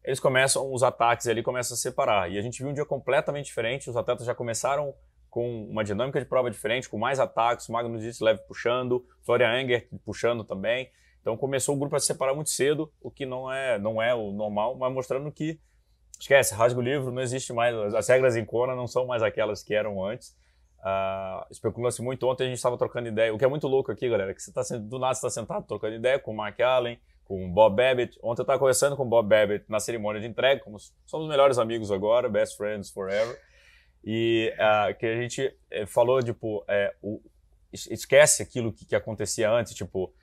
eles 0.03 0.19
começam, 0.19 0.71
os 0.71 0.83
ataques 0.83 1.27
ali 1.27 1.41
começam 1.41 1.75
a 1.75 1.77
separar. 1.77 2.31
E 2.31 2.37
a 2.37 2.41
gente 2.41 2.59
viu 2.59 2.69
um 2.69 2.73
dia 2.73 2.85
completamente 2.85 3.47
diferente, 3.47 3.89
os 3.89 3.97
atletas 3.97 4.25
já 4.25 4.35
começaram 4.35 4.93
com 5.29 5.65
uma 5.65 5.83
dinâmica 5.83 6.19
de 6.19 6.25
prova 6.25 6.49
diferente, 6.49 6.87
com 6.87 6.97
mais 6.97 7.19
ataques, 7.19 7.67
Magnus 7.67 8.19
leve 8.21 8.41
puxando, 8.47 9.05
Florian 9.23 9.61
Enger 9.61 9.89
puxando 10.05 10.43
também. 10.43 10.89
Então 11.27 11.35
começou 11.35 11.75
o 11.75 11.77
grupo 11.77 11.93
a 11.93 11.99
se 11.99 12.05
separar 12.05 12.33
muito 12.33 12.49
cedo, 12.49 12.89
o 13.01 13.11
que 13.11 13.25
não 13.25 13.51
é, 13.51 13.77
não 13.77 14.01
é 14.01 14.15
o 14.15 14.31
normal, 14.31 14.77
mas 14.77 14.93
mostrando 14.93 15.29
que 15.29 15.59
esquece, 16.17 16.55
rasga 16.55 16.79
o 16.79 16.81
livro, 16.81 17.11
não 17.11 17.21
existe 17.21 17.51
mais, 17.51 17.75
as 17.93 18.07
regras 18.07 18.37
em 18.37 18.45
Kona 18.45 18.73
não 18.73 18.87
são 18.87 19.05
mais 19.05 19.21
aquelas 19.21 19.61
que 19.61 19.73
eram 19.73 20.05
antes. 20.05 20.29
Uh, 20.79 21.45
Especula-se 21.51 22.01
muito. 22.01 22.25
Ontem 22.25 22.45
a 22.45 22.47
gente 22.47 22.55
estava 22.55 22.77
trocando 22.77 23.09
ideia. 23.09 23.33
O 23.33 23.37
que 23.37 23.43
é 23.43 23.47
muito 23.47 23.67
louco 23.67 23.91
aqui, 23.91 24.07
galera, 24.07 24.31
é 24.31 24.33
que 24.33 24.41
você 24.41 24.53
tá, 24.53 24.61
do 24.79 24.97
nada 24.97 25.11
está 25.11 25.29
sentado 25.29 25.67
trocando 25.67 25.95
ideia 25.95 26.17
com 26.17 26.31
o 26.31 26.33
Mark 26.33 26.57
Allen, 26.61 26.97
com 27.25 27.45
o 27.45 27.49
Bob 27.49 27.75
Babbitt. 27.75 28.17
Ontem 28.23 28.39
eu 28.39 28.43
estava 28.43 28.57
conversando 28.57 28.95
com 28.95 29.03
o 29.03 29.05
Bob 29.05 29.27
Babbitt 29.27 29.65
na 29.67 29.81
cerimônia 29.81 30.21
de 30.21 30.27
entrega, 30.27 30.63
como 30.63 30.77
somos 31.05 31.27
melhores 31.27 31.57
amigos 31.57 31.91
agora, 31.91 32.29
best 32.29 32.55
friends 32.55 32.89
forever. 32.89 33.37
E 34.01 34.53
uh, 34.55 34.97
que 34.97 35.05
a 35.05 35.15
gente 35.17 35.53
eh, 35.71 35.85
falou, 35.85 36.23
tipo, 36.23 36.63
é, 36.69 36.95
o, 37.01 37.19
esquece 37.73 38.41
aquilo 38.41 38.71
que, 38.71 38.85
que 38.85 38.95
acontecia 38.95 39.51
antes, 39.51 39.73
tipo, 39.73 40.13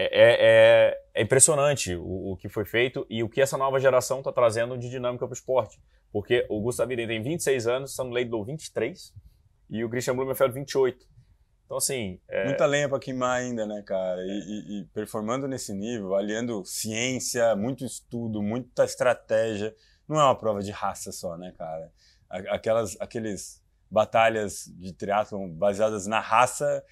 é, 0.00 0.04
é, 0.04 0.36
é, 0.40 1.00
é 1.14 1.22
impressionante 1.22 1.96
o, 1.96 2.30
o, 2.32 2.36
que 2.36 2.48
foi 2.48 2.64
feito 2.64 3.04
e 3.10 3.24
o 3.24 3.28
que 3.28 3.40
essa 3.40 3.58
nova 3.58 3.80
geração 3.80 4.20
está 4.20 4.32
trazendo 4.32 4.78
de 4.78 4.88
dinâmica 4.88 5.26
para 5.26 5.32
o 5.32 5.36
esporte. 5.36 5.82
Porque 6.12 6.46
o 6.48 6.60
Gustavo 6.60 6.92
Iden 6.92 7.08
tem 7.08 7.20
26 7.20 7.66
anos, 7.66 7.96
Sam 7.96 8.10
Laidlow 8.10 8.44
23 8.44 9.12
e 9.68 9.82
o 9.82 9.90
Christian 9.90 10.14
Blumenfeld 10.14 10.54
28. 10.54 11.04
Então, 11.64 11.76
assim. 11.76 12.20
É... 12.28 12.44
Muita 12.44 12.64
lenha 12.64 12.88
para 12.88 13.00
queimar 13.00 13.40
ainda, 13.40 13.66
né, 13.66 13.82
cara? 13.82 14.22
E, 14.22 14.28
e, 14.28 14.78
e, 14.78 14.84
performando 14.94 15.48
nesse 15.48 15.74
nível, 15.74 16.14
aliando 16.14 16.64
ciência, 16.64 17.56
muito 17.56 17.84
estudo, 17.84 18.40
muita 18.40 18.84
estratégia. 18.84 19.74
Não 20.06 20.20
é 20.20 20.22
uma 20.22 20.38
prova 20.38 20.62
de 20.62 20.70
raça 20.70 21.10
só, 21.10 21.36
né, 21.36 21.52
cara? 21.58 21.92
Aquelas 22.30 22.96
aqueles 23.00 23.60
batalhas 23.90 24.72
de 24.78 24.92
triatlon 24.92 25.48
baseadas 25.48 26.06
na 26.06 26.20
raça 26.20 26.84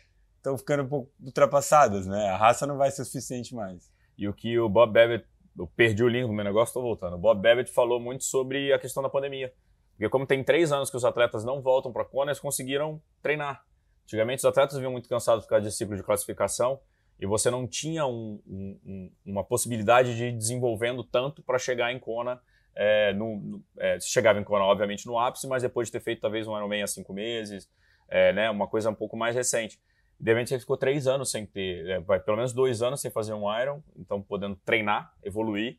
estão 0.46 0.56
ficando 0.56 0.84
um 0.84 0.88
pouco 0.88 1.12
ultrapassadas, 1.20 2.06
né? 2.06 2.28
A 2.28 2.36
raça 2.36 2.66
não 2.66 2.76
vai 2.76 2.90
ser 2.90 3.04
suficiente 3.04 3.54
mais. 3.54 3.90
E 4.16 4.28
o 4.28 4.32
que 4.32 4.58
o 4.58 4.68
Bob 4.68 4.92
Babbitt, 4.92 5.26
eu 5.58 5.66
perdi 5.66 6.04
o 6.04 6.08
link 6.08 6.26
do 6.26 6.32
meu 6.32 6.44
negócio, 6.44 6.70
estou 6.70 6.82
voltando. 6.82 7.14
O 7.14 7.18
Bob 7.18 7.42
Babbitt 7.42 7.70
falou 7.72 8.00
muito 8.00 8.24
sobre 8.24 8.72
a 8.72 8.78
questão 8.78 9.02
da 9.02 9.08
pandemia. 9.08 9.52
Porque 9.92 10.08
como 10.08 10.26
tem 10.26 10.44
três 10.44 10.72
anos 10.72 10.88
que 10.88 10.96
os 10.96 11.04
atletas 11.04 11.44
não 11.44 11.60
voltam 11.60 11.92
para 11.92 12.02
a 12.02 12.22
eles 12.24 12.38
conseguiram 12.38 13.02
treinar. 13.22 13.64
Antigamente 14.04 14.38
os 14.38 14.44
atletas 14.44 14.76
vinham 14.78 14.92
muito 14.92 15.08
cansados 15.08 15.44
por 15.44 15.50
causa 15.50 15.68
de 15.68 15.74
ciclo 15.74 15.96
de 15.96 16.02
classificação 16.02 16.78
e 17.18 17.26
você 17.26 17.50
não 17.50 17.66
tinha 17.66 18.06
um, 18.06 18.40
um, 18.46 19.10
uma 19.24 19.42
possibilidade 19.42 20.14
de 20.14 20.26
ir 20.26 20.32
desenvolvendo 20.32 21.02
tanto 21.02 21.42
para 21.42 21.58
chegar 21.58 21.92
em 21.92 21.98
Kona. 21.98 22.40
É, 22.78 23.14
no, 23.14 23.36
no, 23.38 23.64
é, 23.78 23.98
chegava 23.98 24.38
em 24.38 24.44
Kona, 24.44 24.64
obviamente, 24.64 25.06
no 25.06 25.18
ápice, 25.18 25.48
mas 25.48 25.62
depois 25.62 25.88
de 25.88 25.92
ter 25.92 26.00
feito 26.00 26.20
talvez 26.20 26.46
um 26.46 26.54
Ironman 26.54 26.82
há 26.82 26.86
cinco 26.86 27.14
meses, 27.14 27.68
é, 28.06 28.34
né, 28.34 28.50
uma 28.50 28.68
coisa 28.68 28.90
um 28.90 28.94
pouco 28.94 29.16
mais 29.16 29.34
recente. 29.34 29.80
De 30.18 30.32
repente 30.32 30.49
você 30.49 30.58
ficou 30.58 30.76
três 30.76 31.06
anos 31.06 31.30
sem 31.30 31.44
ter, 31.44 31.87
é, 31.88 32.00
pelo 32.00 32.37
menos 32.37 32.52
dois 32.52 32.82
anos 32.82 33.00
sem 33.00 33.11
fazer 33.11 33.35
um 33.35 33.44
Iron, 33.61 33.82
então 33.96 34.23
podendo 34.23 34.56
treinar, 34.64 35.12
evoluir, 35.23 35.78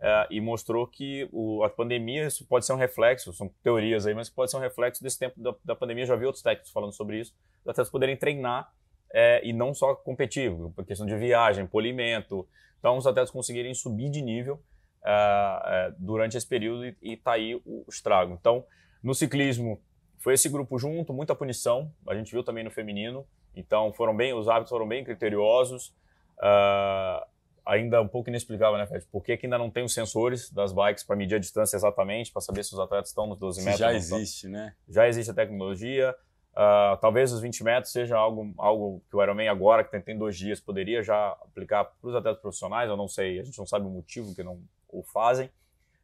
é, 0.00 0.26
e 0.30 0.40
mostrou 0.40 0.86
que 0.86 1.28
o, 1.32 1.62
a 1.62 1.70
pandemia, 1.70 2.26
isso 2.26 2.44
pode 2.46 2.66
ser 2.66 2.72
um 2.72 2.76
reflexo, 2.76 3.32
são 3.32 3.48
teorias 3.62 4.06
aí, 4.06 4.14
mas 4.14 4.28
pode 4.28 4.50
ser 4.50 4.56
um 4.56 4.60
reflexo 4.60 5.02
desse 5.02 5.18
tempo 5.18 5.40
da, 5.40 5.54
da 5.64 5.76
pandemia. 5.76 6.06
Já 6.06 6.16
vi 6.16 6.26
outros 6.26 6.42
técnicos 6.42 6.72
falando 6.72 6.92
sobre 6.92 7.20
isso, 7.20 7.34
os 7.60 7.68
atletas 7.68 7.90
poderem 7.90 8.16
treinar 8.16 8.72
é, 9.12 9.40
e 9.44 9.52
não 9.52 9.72
só 9.72 9.94
competir, 9.94 10.50
por 10.74 10.84
questão 10.84 11.06
de 11.06 11.16
viagem, 11.16 11.66
polimento. 11.66 12.48
Então, 12.78 12.96
os 12.96 13.06
atletas 13.06 13.30
conseguirem 13.30 13.74
subir 13.74 14.10
de 14.10 14.20
nível 14.22 14.60
é, 15.04 15.92
durante 15.98 16.36
esse 16.36 16.46
período 16.46 16.84
e, 16.84 16.96
e 17.00 17.16
tá 17.16 17.32
aí 17.32 17.54
o 17.64 17.84
estrago. 17.88 18.34
Então, 18.34 18.64
no 19.02 19.14
ciclismo, 19.14 19.80
foi 20.18 20.34
esse 20.34 20.48
grupo 20.48 20.78
junto, 20.78 21.12
muita 21.12 21.34
punição, 21.34 21.92
a 22.08 22.14
gente 22.14 22.30
viu 22.30 22.42
também 22.42 22.64
no 22.64 22.70
feminino. 22.70 23.26
Então 23.54 23.92
foram 23.92 24.16
bem, 24.16 24.32
os 24.32 24.48
hábitos 24.48 24.70
foram 24.70 24.86
bem 24.86 25.04
criteriosos. 25.04 25.94
Uh, 26.38 27.24
ainda 27.64 28.00
um 28.02 28.08
pouco 28.08 28.28
inexplicável, 28.28 28.78
né, 28.78 28.86
Fred? 28.86 29.06
Por 29.06 29.22
que, 29.22 29.36
que 29.36 29.46
ainda 29.46 29.58
não 29.58 29.70
tem 29.70 29.84
os 29.84 29.94
sensores 29.94 30.50
das 30.50 30.72
bikes 30.72 31.04
para 31.04 31.16
medir 31.16 31.36
a 31.36 31.38
distância 31.38 31.76
exatamente, 31.76 32.32
para 32.32 32.42
saber 32.42 32.64
se 32.64 32.72
os 32.72 32.80
atletas 32.80 33.10
estão 33.10 33.26
nos 33.26 33.38
12 33.38 33.60
metros? 33.62 33.78
Já 33.78 33.92
existe, 33.94 34.48
né? 34.48 34.74
Já 34.88 35.08
existe 35.08 35.30
a 35.30 35.34
tecnologia. 35.34 36.14
Uh, 36.52 36.96
talvez 37.00 37.32
os 37.32 37.40
20 37.40 37.64
metros 37.64 37.92
seja 37.92 38.16
algo, 38.16 38.52
algo 38.58 39.02
que 39.08 39.16
o 39.16 39.22
Ironman 39.22 39.48
agora, 39.48 39.82
que 39.82 39.90
tem, 39.90 40.02
tem 40.02 40.18
dois 40.18 40.36
dias, 40.36 40.60
poderia 40.60 41.02
já 41.02 41.30
aplicar 41.42 41.84
para 41.84 42.08
os 42.08 42.14
atletas 42.14 42.42
profissionais. 42.42 42.90
Eu 42.90 42.96
não 42.96 43.08
sei, 43.08 43.40
a 43.40 43.44
gente 43.44 43.58
não 43.58 43.66
sabe 43.66 43.86
o 43.86 43.90
motivo 43.90 44.34
que 44.34 44.42
não 44.42 44.60
o 44.88 45.02
fazem. 45.02 45.50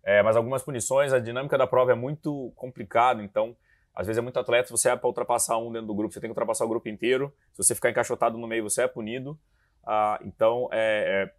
É, 0.03 0.23
mas 0.23 0.37
algumas 0.37 0.63
punições, 0.63 1.13
a 1.13 1.19
dinâmica 1.19 1.59
da 1.59 1.67
prova 1.67 1.93
é 1.93 1.95
muito 1.95 2.51
complicada, 2.57 3.23
então 3.23 3.55
às 3.99 4.07
vezes 4.07 4.19
é 4.19 4.23
muito 4.23 4.39
atleta, 4.39 4.71
você 4.71 4.91
é 4.91 4.97
para 4.97 5.09
ultrapassar 5.09 5.59
um 5.59 5.73
dentro 5.73 5.89
do 5.89 5.95
grupo, 5.95 6.15
você 6.15 6.21
tem 6.21 6.29
que 6.29 6.31
ultrapassar 6.31 6.65
o 6.65 6.69
grupo 6.69 6.89
inteiro. 6.89 7.35
Se 7.53 7.65
você 7.65 7.75
ficar 7.75 7.91
encaixotado 7.91 8.39
no 8.39 8.47
meio, 8.47 8.63
você 8.63 8.83
é 8.83 8.87
punido. 8.87 9.37
Ah, 9.85 10.21
então, 10.23 10.69
é, 10.71 11.33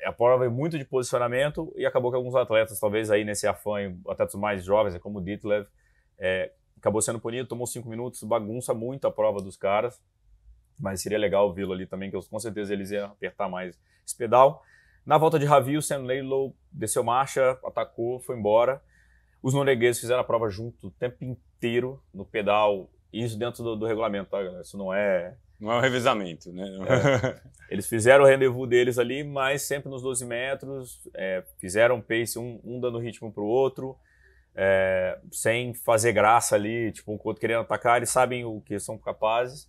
é, 0.00 0.08
a 0.08 0.12
prova 0.12 0.44
é 0.44 0.48
muito 0.48 0.76
de 0.76 0.84
posicionamento 0.84 1.72
e 1.76 1.86
acabou 1.86 2.10
que 2.10 2.16
alguns 2.16 2.34
atletas, 2.34 2.80
talvez 2.80 3.08
aí 3.08 3.24
nesse 3.24 3.46
afã, 3.46 3.74
atletas 4.08 4.34
mais 4.34 4.64
jovens, 4.64 4.98
como 4.98 5.20
o 5.20 5.22
Ditlev, 5.22 5.68
é, 6.18 6.50
acabou 6.76 7.00
sendo 7.00 7.20
punido, 7.20 7.48
tomou 7.48 7.68
cinco 7.68 7.88
minutos, 7.88 8.20
bagunça 8.24 8.74
muito 8.74 9.06
a 9.06 9.12
prova 9.12 9.40
dos 9.40 9.56
caras. 9.56 10.02
Mas 10.76 11.00
seria 11.00 11.18
legal 11.18 11.54
vê-lo 11.54 11.72
ali 11.72 11.86
também, 11.86 12.10
que 12.10 12.16
eu, 12.16 12.20
com 12.20 12.40
certeza 12.40 12.72
eles 12.72 12.90
iam 12.90 13.12
apertar 13.12 13.48
mais 13.48 13.78
esse 14.04 14.16
pedal. 14.16 14.60
Na 15.06 15.18
volta 15.18 15.38
de 15.38 15.44
Ravi, 15.44 15.76
o 15.76 15.82
Sam 15.82 16.02
Laylow 16.02 16.52
desceu 16.72 17.04
marcha, 17.04 17.56
atacou, 17.64 18.18
foi 18.18 18.36
embora. 18.36 18.82
Os 19.40 19.54
noruegueses 19.54 20.00
fizeram 20.00 20.22
a 20.22 20.24
prova 20.24 20.50
junto 20.50 20.88
o 20.88 20.90
tempo 20.90 21.22
inteiro 21.22 21.45
no 22.12 22.24
pedal, 22.24 22.90
isso 23.12 23.38
dentro 23.38 23.62
do, 23.62 23.76
do 23.76 23.86
regulamento, 23.86 24.30
tá, 24.30 24.42
galera? 24.42 24.62
Isso 24.62 24.76
não 24.76 24.92
é. 24.92 25.34
Não 25.58 25.72
é 25.72 25.76
um 25.76 25.80
revezamento, 25.80 26.52
né? 26.52 26.68
É. 26.86 27.56
Eles 27.72 27.88
fizeram 27.88 28.24
o 28.24 28.26
rendezvous 28.26 28.68
deles 28.68 28.98
ali, 28.98 29.24
mas 29.24 29.62
sempre 29.62 29.90
nos 29.90 30.02
12 30.02 30.24
metros, 30.24 31.00
é, 31.14 31.42
fizeram 31.58 32.00
pace, 32.00 32.38
um, 32.38 32.60
um 32.62 32.78
dando 32.78 32.98
ritmo 32.98 33.32
para 33.32 33.42
o 33.42 33.46
outro, 33.46 33.96
é, 34.54 35.18
sem 35.32 35.74
fazer 35.74 36.12
graça 36.12 36.54
ali, 36.54 36.92
tipo, 36.92 37.12
um 37.12 37.18
com 37.18 37.24
o 37.24 37.28
outro 37.28 37.40
querendo 37.40 37.60
atacar, 37.60 37.96
eles 37.96 38.10
sabem 38.10 38.44
o 38.44 38.60
que 38.60 38.78
são 38.78 38.96
capazes, 38.96 39.68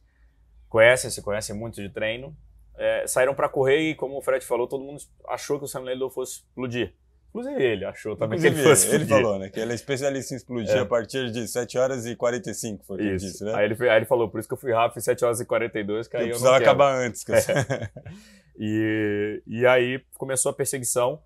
conhecem, 0.69 1.09
se 1.09 1.21
conhecem 1.21 1.55
muito 1.55 1.81
de 1.81 1.89
treino, 1.89 2.35
é, 2.77 3.07
saíram 3.07 3.33
para 3.33 3.49
correr 3.49 3.79
e, 3.79 3.95
como 3.95 4.17
o 4.17 4.21
Fred 4.21 4.45
falou, 4.45 4.67
todo 4.67 4.83
mundo 4.83 5.01
achou 5.27 5.57
que 5.57 5.65
o 5.65 5.67
Sam 5.67 5.81
Laylow 5.81 6.09
fosse 6.09 6.41
explodir. 6.41 6.93
Inclusive 7.37 7.63
ele 7.63 7.85
achou 7.85 8.15
também 8.15 8.39
Inclusive, 8.39 8.55
que 8.55 8.67
ele 8.67 8.75
fosse 8.75 8.95
Ele 8.95 9.05
falou, 9.05 9.37
né? 9.37 9.49
Que 9.49 9.59
ele 9.59 9.71
é 9.71 9.75
especialista 9.75 10.33
em 10.33 10.37
explodir 10.37 10.75
é. 10.75 10.79
a 10.79 10.85
partir 10.85 11.29
de 11.31 11.47
7 11.47 11.77
horas 11.77 12.05
e 12.05 12.15
45, 12.15 12.83
foi 12.83 12.95
o 12.95 12.99
que 12.99 13.05
ele 13.05 13.17
disse, 13.17 13.43
né? 13.43 13.53
Aí 13.55 13.65
ele, 13.65 13.89
aí 13.89 13.97
ele 13.97 14.05
falou, 14.05 14.27
por 14.29 14.39
isso 14.39 14.47
que 14.47 14.53
eu 14.53 14.57
fui 14.57 14.73
rápido, 14.73 15.01
7 15.01 15.23
horas 15.23 15.39
e 15.39 15.45
42, 15.45 16.07
que 16.07 16.17
aí 16.17 16.23
eu, 16.23 16.27
eu 16.27 16.31
precisava 16.31 16.57
acabar 16.57 16.95
antes. 16.95 17.23
Que 17.23 17.33
é. 17.33 17.37
e, 18.57 19.43
e 19.45 19.65
aí 19.67 20.01
começou 20.17 20.49
a 20.49 20.53
perseguição. 20.53 21.21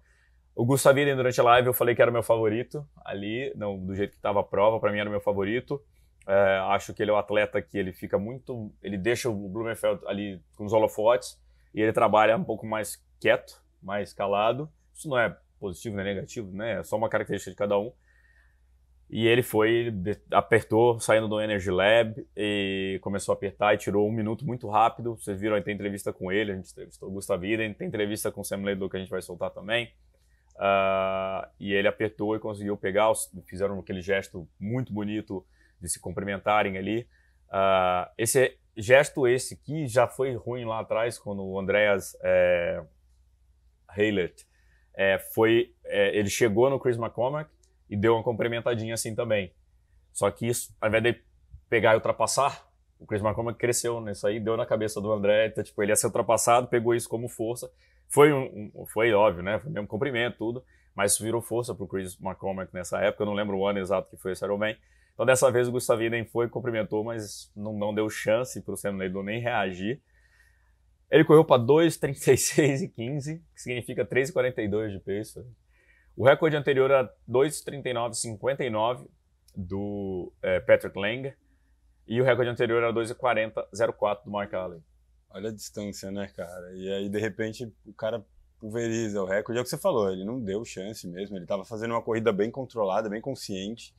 O 0.54 0.65
Gustaviden, 0.65 1.15
durante 1.15 1.39
a 1.39 1.43
live, 1.43 1.67
eu 1.67 1.74
falei 1.74 1.95
que 1.95 2.02
era 2.02 2.12
o 2.12 2.13
meu 2.13 2.24
favorito 2.24 2.86
ali, 3.06 3.54
não, 3.56 3.80
do 3.80 3.95
jeito 3.95 4.12
que 4.12 4.17
estava 4.17 4.41
a 4.41 4.43
prova, 4.43 4.80
para 4.80 4.91
mim 4.91 5.00
era 5.00 5.10
o 5.10 5.12
meu 5.12 5.21
favorito. 5.21 5.82
É, 6.28 6.58
acho 6.69 6.93
que 6.93 7.02
ele 7.02 7.10
é 7.10 7.13
um 7.13 7.17
atleta 7.17 7.62
que 7.62 7.78
ele 7.78 7.93
fica 7.93 8.17
muito. 8.17 8.71
Ele 8.84 8.97
deixa 8.97 9.30
o 9.30 9.50
Blumenfeld 9.50 10.02
ali 10.06 10.41
com 10.56 10.65
os 10.65 10.74
holofotes 10.74 11.39
e 11.74 11.82
ele 11.82 11.93
trabalha 11.93 12.36
um 12.38 12.43
pouco 12.43 12.65
mais 12.65 13.02
quieto, 13.19 13.62
mais 13.82 14.13
calado. 14.13 14.69
Isso 14.93 15.10
não 15.10 15.17
é 15.17 15.36
positivo 15.62 15.95
nem 15.95 16.04
negativo, 16.04 16.52
né? 16.52 16.80
É 16.80 16.84
só 16.84 16.97
uma 16.97 17.08
característica 17.08 17.52
de 17.52 17.56
cada 17.56 17.78
um. 17.78 17.93
E 19.10 19.28
ele 19.28 19.43
foi, 19.43 19.93
apertou, 20.32 20.97
saindo 21.00 21.28
do 21.28 21.39
Energy 21.39 21.69
Lab 21.69 22.26
e 22.36 22.97
começou 23.02 23.34
a 23.34 23.36
apertar 23.36 23.74
e 23.74 23.78
tirou 23.78 24.08
um 24.08 24.12
minuto 24.12 24.45
muito 24.45 24.69
rápido. 24.69 25.15
Vocês 25.15 25.39
viram, 25.39 25.62
tem 25.62 25.76
entrevista 25.76 26.12
com 26.13 26.32
ele, 26.32 26.54
a 26.54 26.56
gente 26.56 26.71
entrevistou 26.71 27.10
o 27.10 27.12
Gustavo 27.12 27.45
Iden, 27.45 27.74
tem 27.74 27.88
entrevista 27.88 28.32
com 28.32 28.39
o 28.39 28.43
Sam 28.43 28.63
Ledlow 28.63 28.89
que 28.89 28.95
a 28.95 29.00
gente 29.00 29.10
vai 29.10 29.21
soltar 29.21 29.52
também. 29.52 29.91
Uh, 30.56 31.45
e 31.60 31.74
ele 31.74 31.89
apertou 31.89 32.36
e 32.36 32.39
conseguiu 32.39 32.78
pegar, 32.78 33.12
fizeram 33.45 33.78
aquele 33.80 34.02
gesto 34.02 34.47
muito 34.58 34.93
bonito 34.93 35.45
de 35.82 35.89
se 35.89 36.00
cumprimentarem 36.00 36.78
ali. 36.78 37.06
Uh, 37.50 38.10
esse 38.17 38.58
gesto 38.78 39.28
esse 39.28 39.58
que 39.58 39.88
já 39.88 40.08
foi 40.08 40.34
ruim 40.36 40.63
lá 40.63 40.80
atrás, 40.80 41.19
quando 41.19 41.43
o 41.43 41.60
Andreas 41.60 42.15
é, 42.24 42.82
Heilert 43.97 44.45
é, 44.95 45.19
foi 45.34 45.73
é, 45.86 46.17
ele 46.17 46.30
chegou 46.30 46.69
no 46.69 46.80
Chris 46.80 46.97
McCormack 46.97 47.49
e 47.89 47.95
deu 47.95 48.13
uma 48.15 48.23
complementadinha 48.23 48.93
assim 48.93 49.15
também. 49.15 49.54
Só 50.13 50.30
que 50.30 50.47
isso, 50.47 50.75
ao 50.80 50.89
invés 50.89 51.04
de 51.04 51.21
pegar 51.69 51.93
e 51.93 51.95
ultrapassar, 51.95 52.67
o 52.99 53.06
Chris 53.06 53.21
McCormack 53.21 53.58
cresceu 53.58 53.99
nisso 54.01 54.27
aí, 54.27 54.39
deu 54.39 54.56
na 54.56 54.65
cabeça 54.65 55.01
do 55.01 55.12
André, 55.12 55.47
então, 55.47 55.63
tipo, 55.63 55.82
ele 55.82 55.91
ia 55.91 55.95
ser 55.95 56.08
ultrapassado, 56.08 56.67
pegou 56.67 56.93
isso 56.93 57.10
como 57.10 57.27
força. 57.27 57.71
Foi 58.08 58.32
um, 58.32 58.71
um 58.75 58.86
foi 58.86 59.12
óbvio, 59.13 59.41
né? 59.41 59.58
Foi 59.60 59.71
mesmo 59.71 59.88
cumprimento, 59.88 60.38
tudo, 60.38 60.63
mas 60.93 61.17
virou 61.17 61.41
força 61.41 61.73
pro 61.73 61.88
Chris 61.88 62.19
McCormack 62.21 62.73
nessa 62.73 62.99
época, 62.99 63.23
eu 63.23 63.25
não 63.25 63.34
lembro 63.34 63.58
o 63.58 63.65
ano 63.65 63.80
exato 63.80 64.10
que 64.10 64.17
foi 64.17 64.34
esse 64.34 64.43
Ironman. 64.43 64.77
Então 65.13 65.25
dessa 65.25 65.51
vez 65.51 65.67
o 65.67 65.71
Gustavinen 65.71 66.25
foi, 66.25 66.49
cumprimentou, 66.49 67.04
mas 67.04 67.51
não, 67.56 67.73
não 67.73 67.93
deu 67.93 68.10
chance 68.10 68.62
pro 68.62 68.77
Sam 68.77 68.93
Neidon 68.93 69.23
nem 69.23 69.41
reagir. 69.41 70.01
Ele 71.12 71.26
correu 71.26 71.43
para 71.43 71.62
2,36 71.62 72.84
e 72.84 72.88
15, 72.88 73.43
que 73.54 73.62
significa 73.62 74.06
3,42 74.06 74.91
de 74.91 75.00
pace. 75.00 75.45
O 76.15 76.26
recorde 76.26 76.56
anterior 76.56 76.89
era 76.89 77.13
2,39,59 77.30 79.08
do 79.54 80.32
é, 80.41 80.62
Patrick 80.62 80.97
Lang. 80.97 81.34
E 82.08 82.21
o 82.21 82.24
recorde 82.24 82.50
anterior 82.50 82.82
era 82.82 82.93
2,40,04 82.93 84.24
do 84.24 84.32
Mark 84.32 84.54
Allen. 84.54 84.82
Olha 85.30 85.50
a 85.50 85.54
distância, 85.54 86.10
né, 86.12 86.28
cara? 86.36 86.74
E 86.76 86.91
aí, 86.91 87.10
de 87.10 87.19
repente, 87.19 87.71
o 87.86 87.93
cara 87.93 88.26
pulveriza 88.58 89.21
o 89.21 89.26
recorde. 89.26 89.60
É 89.60 89.62
o 89.62 89.63
que 89.63 89.69
você 89.69 89.78
falou, 89.78 90.12
ele 90.12 90.24
não 90.24 90.39
deu 90.39 90.63
chance 90.63 91.06
mesmo. 91.08 91.36
Ele 91.36 91.43
estava 91.43 91.65
fazendo 91.65 91.91
uma 91.91 92.02
corrida 92.02 92.32
bem 92.32 92.50
controlada, 92.50 93.10
bem 93.10 93.19
consciente. 93.21 93.93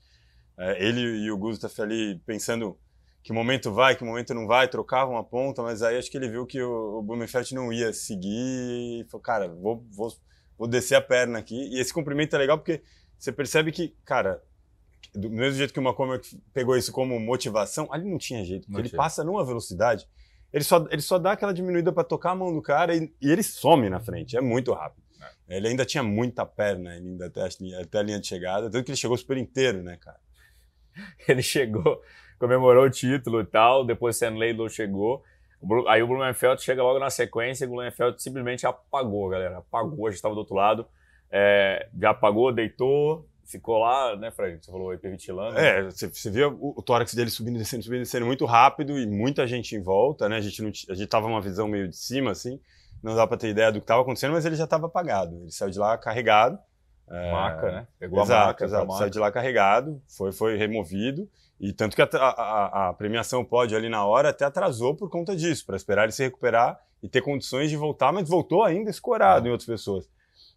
É, 0.58 0.82
ele 0.82 1.00
e 1.00 1.30
o 1.30 1.36
Gustav 1.36 1.72
ali 1.80 2.18
pensando 2.26 2.78
que 3.22 3.32
momento 3.32 3.72
vai, 3.72 3.94
que 3.94 4.04
momento 4.04 4.34
não 4.34 4.46
vai, 4.46 4.66
trocavam 4.66 5.16
a 5.16 5.22
ponta, 5.22 5.62
mas 5.62 5.82
aí 5.82 5.96
acho 5.96 6.10
que 6.10 6.16
ele 6.16 6.28
viu 6.28 6.44
que 6.44 6.60
o, 6.60 6.98
o 6.98 7.02
Blumenfeld 7.02 7.54
não 7.54 7.72
ia 7.72 7.92
seguir 7.92 9.00
e 9.00 9.06
falou, 9.08 9.22
cara, 9.22 9.48
vou, 9.48 9.84
vou, 9.92 10.12
vou 10.58 10.66
descer 10.66 10.96
a 10.96 11.00
perna 11.00 11.38
aqui. 11.38 11.54
E 11.54 11.78
esse 11.78 11.94
cumprimento 11.94 12.34
é 12.34 12.38
legal 12.38 12.58
porque 12.58 12.82
você 13.16 13.30
percebe 13.30 13.70
que, 13.70 13.94
cara, 14.04 14.42
do 15.14 15.30
mesmo 15.30 15.56
jeito 15.56 15.72
que 15.72 15.78
o 15.78 15.82
McCormick 15.82 16.36
pegou 16.52 16.76
isso 16.76 16.90
como 16.90 17.18
motivação, 17.20 17.88
ali 17.92 18.10
não 18.10 18.18
tinha 18.18 18.44
jeito, 18.44 18.66
porque 18.66 18.88
ele 18.88 18.96
passa 18.96 19.22
numa 19.22 19.44
velocidade, 19.44 20.08
ele 20.52 20.64
só, 20.64 20.86
ele 20.90 21.02
só 21.02 21.18
dá 21.18 21.32
aquela 21.32 21.54
diminuída 21.54 21.92
para 21.92 22.04
tocar 22.04 22.32
a 22.32 22.34
mão 22.34 22.52
do 22.52 22.60
cara 22.60 22.94
e, 22.94 23.12
e, 23.20 23.30
ele 23.30 23.42
some 23.42 23.88
na 23.88 24.00
frente, 24.00 24.36
é 24.36 24.40
muito 24.40 24.72
rápido. 24.72 25.02
É. 25.48 25.56
Ele 25.56 25.68
ainda 25.68 25.84
tinha 25.84 26.02
muita 26.02 26.44
perna 26.44 26.90
ainda 26.90 27.26
até, 27.26 27.48
até 27.80 27.98
a 27.98 28.02
linha 28.02 28.20
de 28.20 28.26
chegada, 28.26 28.70
tanto 28.70 28.84
que 28.84 28.90
ele 28.90 28.98
chegou 28.98 29.16
super 29.16 29.36
inteiro, 29.36 29.82
né, 29.82 29.96
cara? 29.98 30.20
Ele 31.26 31.40
chegou, 31.40 32.02
comemorou 32.42 32.86
o 32.86 32.90
título 32.90 33.40
e 33.40 33.44
tal, 33.44 33.84
depois 33.84 34.16
Sam 34.16 34.36
Laidlaw 34.36 34.68
chegou. 34.68 35.22
Aí 35.86 36.02
o 36.02 36.08
Blumenfeld 36.08 36.60
chega 36.60 36.82
logo 36.82 36.98
na 36.98 37.08
sequência 37.08 37.64
e 37.64 37.68
o 37.68 37.70
Blumenfeld 37.70 38.20
simplesmente 38.20 38.66
apagou, 38.66 39.28
galera. 39.28 39.58
Apagou, 39.58 40.08
a 40.08 40.10
gente 40.10 40.16
estava 40.16 40.34
do 40.34 40.38
outro 40.38 40.56
lado. 40.56 40.84
É, 41.30 41.86
já 41.96 42.10
apagou, 42.10 42.50
deitou, 42.52 43.24
ficou 43.44 43.78
lá, 43.78 44.16
né, 44.16 44.32
Fred? 44.32 44.58
Você 44.60 44.72
falou 44.72 44.92
hiperventilando. 44.92 45.56
É, 45.56 45.84
você, 45.84 46.08
você 46.08 46.30
via 46.32 46.48
o, 46.48 46.74
o 46.76 46.82
tórax 46.82 47.14
dele 47.14 47.30
subindo, 47.30 47.58
descendo, 47.58 47.84
subindo, 47.84 48.00
descendo 48.00 48.26
muito 48.26 48.44
rápido 48.44 48.98
e 48.98 49.06
muita 49.06 49.46
gente 49.46 49.76
em 49.76 49.80
volta, 49.80 50.28
né? 50.28 50.38
A 50.38 50.40
gente, 50.40 50.60
não, 50.60 50.68
a 50.68 50.94
gente 50.94 51.06
tava 51.06 51.28
uma 51.28 51.40
visão 51.40 51.68
meio 51.68 51.86
de 51.86 51.96
cima, 51.96 52.32
assim, 52.32 52.58
não 53.00 53.14
dá 53.14 53.24
para 53.24 53.36
ter 53.36 53.50
ideia 53.50 53.70
do 53.70 53.78
que 53.78 53.84
estava 53.84 54.02
acontecendo, 54.02 54.32
mas 54.32 54.44
ele 54.44 54.56
já 54.56 54.64
estava 54.64 54.86
apagado. 54.86 55.36
Ele 55.42 55.52
saiu 55.52 55.70
de 55.70 55.78
lá 55.78 55.96
carregado. 55.96 56.58
É... 57.08 57.30
Maca, 57.30 57.70
né? 57.70 57.86
Pegou 58.00 58.20
exato, 58.20 58.42
a 58.42 58.46
maca. 58.46 58.64
Exato, 58.64 58.92
saiu 58.94 59.10
de 59.10 59.18
lá 59.20 59.30
carregado, 59.30 60.02
foi, 60.08 60.32
foi 60.32 60.56
removido. 60.56 61.30
E 61.62 61.72
tanto 61.72 61.94
que 61.94 62.02
a, 62.02 62.08
a, 62.16 62.88
a 62.88 62.92
premiação 62.92 63.44
pode 63.44 63.72
ali 63.76 63.88
na 63.88 64.04
hora 64.04 64.30
até 64.30 64.44
atrasou 64.44 64.96
por 64.96 65.08
conta 65.08 65.36
disso, 65.36 65.64
para 65.64 65.76
esperar 65.76 66.02
ele 66.02 66.12
se 66.12 66.24
recuperar 66.24 66.76
e 67.00 67.08
ter 67.08 67.22
condições 67.22 67.70
de 67.70 67.76
voltar, 67.76 68.12
mas 68.12 68.28
voltou 68.28 68.64
ainda 68.64 68.90
escorado 68.90 69.46
é. 69.46 69.48
em 69.48 69.52
outras 69.52 69.68
pessoas. 69.68 70.10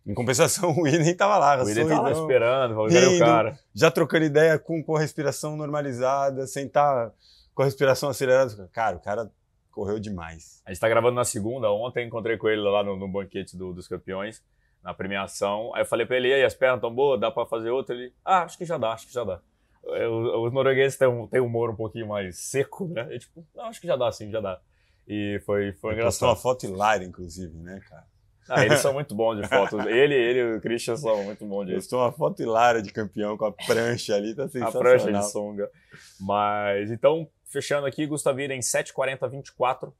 Em 0.04 0.15
compensação, 0.15 0.74
o 0.76 0.88
Idem 0.88 1.12
estava 1.12 1.38
lá, 1.38 1.63
o 1.63 1.70
Idem 1.70 1.84
estava 1.84 2.12
esperando, 2.12 2.88
rindo, 2.88 3.15
o 3.18 3.20
cara. 3.20 3.60
Já 3.72 3.91
trocando 3.91 4.26
ideia 4.26 4.58
com, 4.58 4.84
com 4.84 4.96
a 4.96 5.00
respiração 5.00 5.56
normalizada, 5.56 6.48
sem 6.48 6.65
estar 6.65 7.12
com 7.54 7.62
a 7.62 7.65
respiração 7.65 8.10
acelerada. 8.10 8.68
Cara, 8.74 8.98
o 8.98 9.00
cara 9.00 9.32
correu 9.70 10.00
demais. 10.00 10.60
A 10.65 10.72
gente 10.72 10.78
está 10.78 10.89
gravando 10.89 11.15
na 11.15 11.24
segunda. 11.24 11.72
Ontem 11.72 12.08
encontrei 12.08 12.36
com 12.36 12.50
ele 12.50 12.62
lá 12.62 12.84
no, 12.84 12.96
no 12.96 13.08
banquete 13.08 13.56
do, 13.56 13.74
dos 13.74 13.88
campeões, 13.88 14.44
na 14.84 14.91
premiação. 14.91 15.72
Aí 15.76 15.82
eu 15.82 15.86
falei 15.86 16.08
para 16.08 16.18
ele: 16.18 16.30
e 16.30 16.34
aí, 16.34 16.44
as 16.44 16.56
pernas 16.56 16.78
estão 16.78 16.94
boas? 16.94 17.20
Dá 17.20 17.30
para 17.30 17.46
fazer 17.46 17.70
outra? 17.70 17.94
Ele: 17.94 18.12
ah, 18.24 18.41
acho 18.41 18.58
que 18.58 18.65
já 18.65 18.78
dá, 18.78 18.91
acho 18.91 19.06
que 19.06 19.13
já 19.13 19.24
dá. 19.24 19.39
Os 19.86 20.52
noruegueses 20.52 20.98
têm 20.98 21.08
um, 21.08 21.28
têm 21.28 21.41
um 21.41 21.45
humor 21.45 21.69
um 21.69 21.76
pouhouquinho 21.76 22.08
mais 22.08 22.38
seco, 22.38 22.88
né? 22.88 23.08
E, 23.12 23.19
tipo, 23.19 23.45
não, 23.56 23.65
acho 23.65 23.80
que 23.80 23.88
já 23.88 23.95
dá 23.95 24.12
sim, 24.12 24.32
já 24.32 24.41
dá. 24.41 24.60
E 25.08 25.39
foi, 25.45 25.74
foi 25.74 25.93
engraçado. 25.93 26.30
uma 26.30 26.36
foto 26.36 26.65
hilária, 26.65 27.06
inclusive, 27.06 27.56
né, 27.60 27.80
cara? 27.88 28.06
Ah, 28.48 28.63
eles 28.63 28.80
são 28.80 28.93
muito 28.93 29.15
bons 29.15 29.41
de 29.41 29.48
fotos. 29.48 29.80
Ele, 29.88 30.13
ele 30.13 30.39
e 30.39 30.56
o 30.58 30.62
Christian 30.62 30.95
são 30.95 31.24
muito 31.24 31.43
bons 31.45 31.65
de 31.65 31.74
Postou 31.74 32.00
uma 32.00 32.12
foto 32.12 32.43
hilária 32.43 32.82
de 32.82 32.91
campeão 32.93 33.36
com 33.36 33.45
a 33.45 33.52
prancha 33.52 34.15
ali, 34.15 34.36
tá 34.36 34.48
sensacional. 34.48 34.69
A 34.69 34.80
prancha 34.80 35.12
de 35.12 35.32
songa. 35.32 35.71
Mas, 36.19 36.91
então, 36.91 37.28
fechando 37.45 37.88
aqui, 37.88 38.06
Gustavira 38.06 38.54
em 38.54 38.60
7,40,24, 38.60 39.91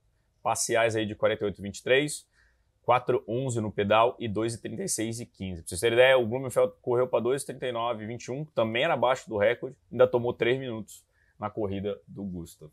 parciais 0.44 0.96
aí 0.96 1.08
de 1.08 1.16
48,23, 1.16 2.24
4,11 2.88 3.56
no 3.56 3.72
pedal 3.72 4.16
e 4.20 4.30
2,36 4.30 5.22
e 5.22 5.26
15. 5.26 5.62
Pra 5.62 5.68
vocês 5.68 5.82
terem 5.82 5.98
ideia, 5.98 6.18
o 6.18 6.26
Blumenfeld 6.26 6.74
correu 6.82 7.08
para 7.08 7.24
2,39 7.24 8.02
e 8.02 8.06
21, 8.06 8.46
também 8.46 8.84
era 8.84 8.94
abaixo 8.94 9.28
do 9.30 9.38
recorde, 9.38 9.76
ainda 9.92 10.08
tomou 10.08 10.34
3 10.34 10.60
minutos 10.60 11.04
na 11.40 11.50
corrida 11.50 12.00
do 12.08 12.24
Gustav. 12.24 12.70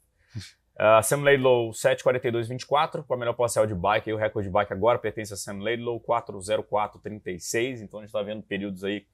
Uh, 0.74 1.02
Sam 1.04 1.22
Laidlow 1.22 1.70
7:42:24 1.70 3.04
com 3.04 3.14
a 3.14 3.16
melhor 3.16 3.34
parcial 3.34 3.66
de 3.66 3.74
bike. 3.74 4.10
E 4.10 4.12
o 4.12 4.16
recorde 4.16 4.48
de 4.48 4.52
bike 4.52 4.72
agora 4.72 4.98
pertence 4.98 5.32
a 5.32 5.36
Sam 5.36 5.58
Laidlow 5.58 6.00
4:04:36. 6.00 7.82
Então 7.82 8.00
a 8.00 8.02
gente 8.02 8.08
está 8.08 8.22
vendo 8.22 8.42
períodos 8.42 8.84
aí 8.84 9.06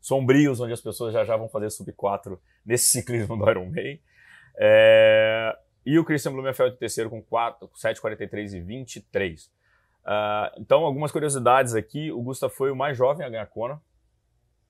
sombrios 0.00 0.60
onde 0.60 0.72
as 0.72 0.80
pessoas 0.80 1.12
já 1.12 1.24
já 1.24 1.36
vão 1.36 1.48
fazer 1.48 1.70
sub 1.70 1.92
4 1.92 2.40
nesse 2.66 2.86
ciclismo 2.86 3.36
do 3.36 3.48
Ironman. 3.48 4.00
É... 4.58 5.56
E 5.84 5.98
o 5.98 6.04
Christian 6.04 6.32
Blumenfeld 6.32 6.76
terceiro 6.76 7.10
com 7.10 7.20
4, 7.22 7.68
7:43 7.74 8.54
e 8.54 8.60
23. 8.60 9.50
Uh, 10.04 10.60
então 10.60 10.84
algumas 10.84 11.12
curiosidades 11.12 11.74
aqui. 11.74 12.10
O 12.10 12.22
Gustav 12.22 12.52
foi 12.52 12.70
o 12.70 12.76
mais 12.76 12.96
jovem 12.96 13.24
a 13.24 13.28
ganhar 13.28 13.46
Kona, 13.46 13.80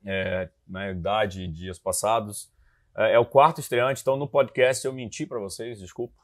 é, 0.05 0.49
na 0.67 0.91
idade 0.91 1.47
dias 1.49 1.79
passados. 1.79 2.53
É, 2.97 3.15
é 3.15 3.19
o 3.19 3.25
quarto 3.25 3.61
estreante, 3.61 4.03
então 4.03 4.17
no 4.17 4.29
podcast 4.29 4.85
eu 4.85 4.93
menti 4.93 5.27
para 5.27 5.39
vocês, 5.39 5.79
desculpa 5.79 6.23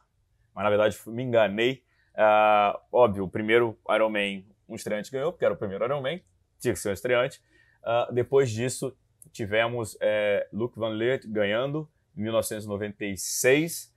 mas 0.59 0.65
na 0.65 0.71
verdade 0.71 0.99
me 1.07 1.23
enganei. 1.23 1.85
Uh, 2.15 2.77
óbvio, 2.91 3.23
o 3.23 3.29
primeiro 3.29 3.79
Ironman, 3.89 4.45
um 4.69 4.75
estreante 4.75 5.09
ganhou, 5.09 5.31
porque 5.31 5.45
era 5.45 5.55
o 5.55 5.57
primeiro 5.57 5.85
Ironman, 5.85 6.21
tinha 6.59 6.75
que 6.75 6.81
ser 6.81 6.89
um 6.89 6.93
estreante. 6.93 7.41
Uh, 7.85 8.13
depois 8.13 8.51
disso, 8.51 8.93
tivemos 9.31 9.97
é, 10.01 10.49
Luke 10.53 10.77
Van 10.77 10.89
Leert 10.89 11.29
ganhando 11.29 11.89
em 12.17 12.23
1996. 12.23 13.95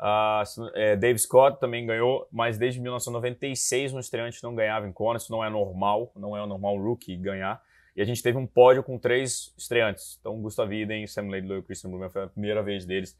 Uh, 0.00 0.70
é, 0.74 0.96
Dave 0.96 1.18
Scott 1.18 1.58
também 1.58 1.84
ganhou, 1.84 2.28
mas 2.30 2.56
desde 2.56 2.80
1996 2.80 3.94
um 3.94 3.98
estreante 3.98 4.42
não 4.42 4.54
ganhava 4.54 4.86
em 4.86 4.92
Kona, 4.92 5.16
isso 5.16 5.32
não 5.32 5.44
é 5.44 5.50
normal, 5.50 6.12
não 6.14 6.36
é 6.36 6.46
normal 6.46 6.76
rookie 6.76 7.16
ganhar. 7.16 7.60
E 7.96 8.00
a 8.00 8.04
gente 8.04 8.22
teve 8.22 8.38
um 8.38 8.46
pódio 8.46 8.82
com 8.82 8.96
três 8.96 9.52
estreantes. 9.58 10.18
Então, 10.20 10.40
Gustav 10.40 10.72
Iden, 10.72 11.06
Sam 11.08 11.28
Laidlow 11.28 11.58
e 11.58 11.62
Christian 11.62 11.90
Blumen 11.90 12.10
foi 12.10 12.24
a 12.24 12.26
primeira 12.28 12.62
vez 12.62 12.84
deles 12.84 13.16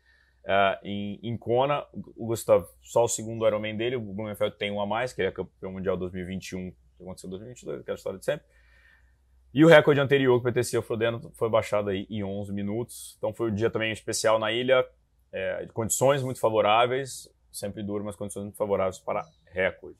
Uh, 0.48 0.80
em, 0.82 1.20
em 1.22 1.36
Kona, 1.36 1.84
o 2.16 2.26
Gustav, 2.26 2.64
só 2.80 3.04
o 3.04 3.08
segundo 3.08 3.46
Ironman 3.46 3.76
dele, 3.76 3.96
o 3.96 4.00
Blumenfeld 4.00 4.56
tem 4.56 4.70
um 4.70 4.80
a 4.80 4.86
mais, 4.86 5.12
que 5.12 5.20
é 5.20 5.30
campeão 5.30 5.72
mundial 5.72 5.94
2021, 5.94 6.70
que 6.70 7.02
aconteceu 7.02 7.28
em 7.28 7.30
2022, 7.32 7.80
aquela 7.80 7.96
história 7.96 8.18
de 8.18 8.24
sempre. 8.24 8.46
E 9.52 9.62
o 9.62 9.68
recorde 9.68 10.00
anterior 10.00 10.42
que 10.42 10.76
ao 10.76 10.82
Frodeno 10.82 11.30
foi 11.34 11.50
baixado 11.50 11.90
aí 11.90 12.06
em 12.08 12.24
11 12.24 12.50
minutos. 12.52 13.14
Então 13.18 13.34
foi 13.34 13.50
um 13.50 13.54
dia 13.54 13.68
também 13.68 13.92
especial 13.92 14.38
na 14.38 14.50
ilha, 14.50 14.86
é, 15.32 15.66
condições 15.72 16.22
muito 16.22 16.40
favoráveis, 16.40 17.28
sempre 17.52 17.82
duro, 17.82 18.04
mas 18.04 18.16
condições 18.16 18.44
muito 18.44 18.56
favoráveis 18.56 18.98
para 18.98 19.24
recorde. 19.52 19.96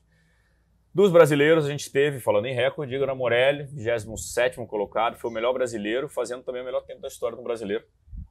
Dos 0.95 1.13
brasileiros, 1.13 1.67
a 1.67 1.71
gente 1.71 1.93
teve, 1.93 2.19
falando 2.19 2.47
em 2.47 2.55
recorde, 2.55 2.95
Igor 2.95 3.09
Amorelli, 3.09 3.65
27 3.65 4.65
colocado, 4.67 5.17
foi 5.17 5.31
o 5.31 5.33
melhor 5.33 5.53
brasileiro, 5.53 6.09
fazendo 6.09 6.43
também 6.43 6.63
o 6.63 6.65
melhor 6.65 6.83
tempo 6.83 7.01
da 7.01 7.09
história 7.09 7.37
do 7.37 7.43
brasileiro, 7.43 7.85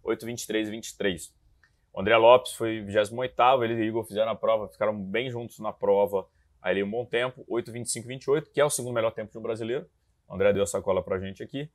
8:23:23. 0.03 1.33
O 1.93 2.01
André 2.01 2.17
Lopes 2.17 2.53
foi 2.53 2.81
28 2.81 3.63
ele 3.63 3.73
e 3.75 3.88
Igor 3.88 4.03
fizeram 4.03 4.31
a 4.31 4.36
prova, 4.36 4.67
ficaram 4.67 4.99
bem 4.99 5.31
juntos 5.31 5.60
na 5.60 5.71
prova, 5.71 6.27
aí 6.62 6.83
um 6.83 6.89
bom 6.89 7.05
tempo, 7.05 7.45
8,25,28, 7.47 8.51
que 8.51 8.60
é 8.60 8.65
o 8.65 8.69
segundo 8.69 8.93
melhor 8.93 9.12
tempo 9.12 9.31
de 9.31 9.38
um 9.38 9.41
brasileiro. 9.41 9.86
O 10.27 10.36
André 10.36 10.51
deu 10.51 10.63
a 10.63 10.67
sacola 10.67 11.01
pra 11.01 11.19
gente 11.19 11.41
aqui. 11.41 11.69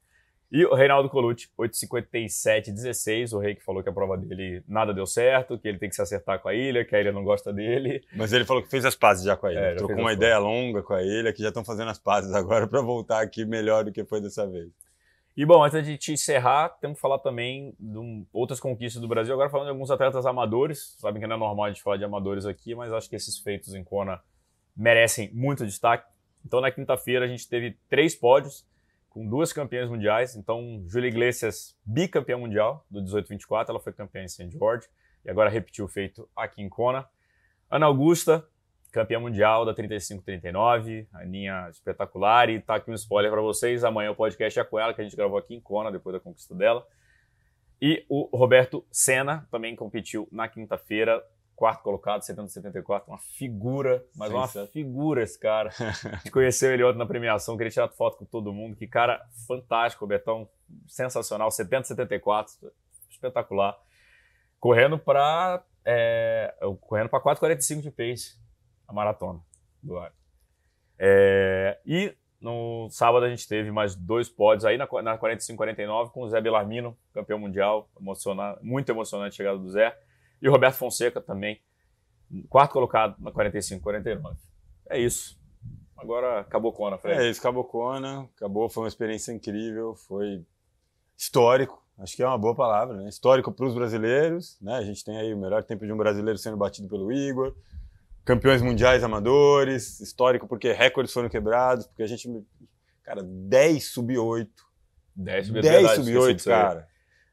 E 0.52 0.66
o 0.66 0.74
Reinaldo 0.74 1.08
Colucci, 1.08 1.48
8,57,16, 1.58 3.32
o 3.32 3.38
rei 3.38 3.54
que 3.54 3.64
falou 3.64 3.82
que 3.82 3.88
a 3.88 3.92
prova 3.92 4.18
dele 4.18 4.62
nada 4.68 4.92
deu 4.92 5.06
certo, 5.06 5.58
que 5.58 5.66
ele 5.66 5.78
tem 5.78 5.88
que 5.88 5.94
se 5.94 6.02
acertar 6.02 6.40
com 6.40 6.48
a 6.50 6.54
ilha, 6.54 6.84
que 6.84 6.94
a 6.94 7.00
ilha 7.00 7.10
não 7.10 7.24
gosta 7.24 7.50
dele. 7.50 8.04
Mas 8.14 8.34
ele 8.34 8.44
falou 8.44 8.62
que 8.62 8.68
fez 8.68 8.84
as 8.84 8.94
pazes 8.94 9.24
já 9.24 9.34
com 9.34 9.46
a 9.46 9.50
ilha, 9.50 9.60
é, 9.60 9.74
trocou 9.76 9.96
uma 9.96 10.12
ideia 10.12 10.38
longa 10.38 10.82
com 10.82 10.92
a 10.92 11.02
ilha, 11.02 11.32
que 11.32 11.40
já 11.40 11.48
estão 11.48 11.64
fazendo 11.64 11.88
as 11.88 11.98
pazes 11.98 12.34
agora 12.34 12.66
para 12.68 12.82
voltar 12.82 13.22
aqui 13.22 13.46
melhor 13.46 13.82
do 13.82 13.90
que 13.90 14.04
foi 14.04 14.20
dessa 14.20 14.46
vez. 14.46 14.68
E 15.34 15.46
bom, 15.46 15.64
antes 15.64 15.86
de 15.86 15.96
te 15.96 16.12
encerrar, 16.12 16.68
temos 16.82 16.98
que 16.98 17.00
falar 17.00 17.18
também 17.20 17.74
de 17.80 17.96
um, 17.96 18.26
outras 18.30 18.60
conquistas 18.60 19.00
do 19.00 19.08
Brasil. 19.08 19.32
Agora 19.32 19.48
falando 19.48 19.68
de 19.68 19.70
alguns 19.70 19.90
atletas 19.90 20.26
amadores. 20.26 20.94
Sabem 20.98 21.22
que 21.22 21.26
não 21.26 21.36
é 21.36 21.38
normal 21.38 21.64
a 21.64 21.68
gente 21.70 21.82
falar 21.82 21.96
de 21.96 22.04
amadores 22.04 22.44
aqui, 22.44 22.74
mas 22.74 22.92
acho 22.92 23.08
que 23.08 23.16
esses 23.16 23.38
feitos 23.38 23.74
em 23.74 23.82
Kona 23.82 24.20
merecem 24.76 25.30
muito 25.32 25.64
destaque. 25.64 26.06
Então 26.44 26.60
na 26.60 26.70
quinta-feira 26.70 27.24
a 27.24 27.28
gente 27.28 27.48
teve 27.48 27.78
três 27.88 28.14
pódios 28.14 28.70
com 29.12 29.28
duas 29.28 29.52
campeãs 29.52 29.90
mundiais. 29.90 30.34
Então 30.34 30.82
Júlia 30.86 31.08
Iglesias, 31.08 31.76
bicampeã 31.84 32.38
mundial 32.38 32.84
do 32.90 33.00
18-24, 33.02 33.68
ela 33.68 33.80
foi 33.80 33.92
campeã 33.92 34.24
em 34.24 34.28
St. 34.28 34.50
George 34.50 34.88
e 35.24 35.30
agora 35.30 35.50
repetiu 35.50 35.84
o 35.84 35.88
feito 35.88 36.28
aqui 36.34 36.62
em 36.62 36.68
Kona. 36.68 37.06
Ana 37.70 37.86
Augusta, 37.86 38.46
campeã 38.90 39.20
mundial 39.20 39.64
da 39.64 39.74
35-39, 39.74 41.06
Aninha 41.12 41.68
espetacular. 41.70 42.48
E 42.48 42.60
tá 42.60 42.76
aqui 42.76 42.90
um 42.90 42.94
spoiler 42.94 43.30
para 43.30 43.42
vocês: 43.42 43.84
amanhã 43.84 44.10
o 44.10 44.16
podcast 44.16 44.58
é 44.58 44.64
com 44.64 44.78
ela, 44.78 44.94
que 44.94 45.00
a 45.00 45.04
gente 45.04 45.16
gravou 45.16 45.38
aqui 45.38 45.54
em 45.54 45.60
Kona, 45.60 45.92
depois 45.92 46.14
da 46.14 46.20
conquista 46.20 46.54
dela. 46.54 46.86
E 47.80 48.04
o 48.08 48.34
Roberto 48.36 48.84
Senna 48.90 49.46
também 49.50 49.76
competiu 49.76 50.28
na 50.30 50.48
quinta-feira, 50.48 51.22
quarto 51.54 51.82
colocado, 51.82 52.22
70-74, 52.22 53.04
uma 53.08 53.18
figura, 53.18 54.04
mas 54.16 54.30
Sim, 54.30 54.34
uma 54.36 54.48
certo. 54.48 54.72
figura 54.72 55.22
esse 55.22 55.38
cara. 55.38 55.70
A 55.78 56.16
gente 56.16 56.30
conheceu 56.30 56.72
ele 56.72 56.84
ontem 56.84 56.98
na 56.98 57.06
premiação, 57.06 57.56
queria 57.56 57.70
tirar 57.70 57.88
foto 57.88 58.18
com 58.18 58.24
todo 58.24 58.52
mundo. 58.52 58.76
Que 58.76 58.86
cara 58.86 59.24
fantástico, 59.46 60.04
Robertão, 60.04 60.48
sensacional, 60.86 61.48
70-74, 61.48 62.46
espetacular. 63.10 63.78
Correndo 64.58 64.98
para 64.98 65.62
é, 65.84 66.54
correndo 66.80 67.08
para 67.08 67.20
4,45 67.20 67.80
de 67.80 67.90
pace 67.90 68.40
a 68.86 68.92
maratona 68.92 69.40
do 69.82 69.98
ar. 69.98 70.12
É, 70.98 71.78
e 71.84 72.14
no 72.40 72.88
sábado 72.90 73.24
a 73.24 73.30
gente 73.30 73.46
teve 73.48 73.70
mais 73.70 73.94
dois 73.94 74.28
pódios 74.28 74.64
aí 74.64 74.76
na, 74.76 74.88
na 75.02 75.18
45-49 75.18 76.10
com 76.10 76.22
o 76.22 76.28
Zé 76.28 76.40
Belarmino, 76.40 76.96
campeão 77.12 77.38
mundial, 77.38 77.88
emocionante, 77.98 78.58
muito 78.62 78.88
emocionante 78.90 79.34
a 79.34 79.36
chegada 79.36 79.58
do 79.58 79.70
Zé. 79.70 79.96
E 80.42 80.48
o 80.48 80.50
Roberto 80.50 80.74
Fonseca 80.74 81.20
também, 81.20 81.60
quarto 82.48 82.72
colocado 82.72 83.16
na 83.20 83.30
45-49. 83.30 84.36
É 84.90 84.98
isso. 84.98 85.40
Agora 85.96 86.40
acabou 86.40 86.72
Kona, 86.72 86.98
Fred. 86.98 87.20
É 87.20 87.30
isso, 87.30 87.40
acabou 87.40 87.64
Kona, 87.64 88.28
acabou, 88.36 88.68
foi 88.68 88.82
uma 88.82 88.88
experiência 88.88 89.32
incrível, 89.32 89.94
foi 89.94 90.44
histórico, 91.16 91.80
acho 91.98 92.16
que 92.16 92.22
é 92.22 92.26
uma 92.26 92.36
boa 92.36 92.56
palavra, 92.56 92.96
né? 92.96 93.08
Histórico 93.08 93.52
para 93.52 93.66
os 93.66 93.74
brasileiros, 93.74 94.58
né? 94.60 94.74
A 94.74 94.82
gente 94.82 95.04
tem 95.04 95.16
aí 95.16 95.32
o 95.32 95.38
melhor 95.38 95.62
tempo 95.62 95.86
de 95.86 95.92
um 95.92 95.96
brasileiro 95.96 96.36
sendo 96.36 96.56
batido 96.56 96.88
pelo 96.88 97.12
Igor, 97.12 97.54
campeões 98.24 98.60
mundiais 98.60 99.04
amadores, 99.04 100.00
histórico 100.00 100.48
porque 100.48 100.72
recordes 100.72 101.12
foram 101.12 101.28
quebrados, 101.28 101.86
porque 101.86 102.02
a 102.02 102.06
gente. 102.06 102.28
Cara, 103.04 103.22
10 103.22 103.84
sub-8. 103.84 104.48
10 105.14 105.46
sub-8, 105.48 105.60
10 105.62 105.90
sub-8, 105.92 106.44
cara. 106.44 106.88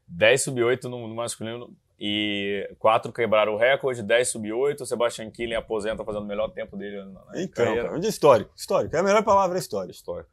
10 0.06 0.42
sub-8 0.42 0.84
no, 0.84 1.08
no, 1.08 1.14
masculino. 1.14 1.76
E 2.02 2.66
quatro 2.78 3.12
quebraram 3.12 3.52
o 3.52 3.58
recorde, 3.58 4.02
10 4.02 4.28
sub-8. 4.28 4.80
O 4.80 4.86
Sebastian 4.86 5.30
Killing 5.30 5.54
aposenta 5.54 6.02
fazendo 6.02 6.22
o 6.22 6.26
melhor 6.26 6.48
tempo 6.48 6.74
dele 6.74 7.04
na 7.04 7.20
então, 7.34 7.66
carreira. 7.66 7.88
Então, 7.88 8.08
histórico. 8.08 8.52
Histórico. 8.56 8.96
É 8.96 9.00
a 9.00 9.02
melhor 9.02 9.22
palavra 9.22 9.58
é 9.58 9.60
histórico. 9.60 9.92
Histórico. 9.92 10.30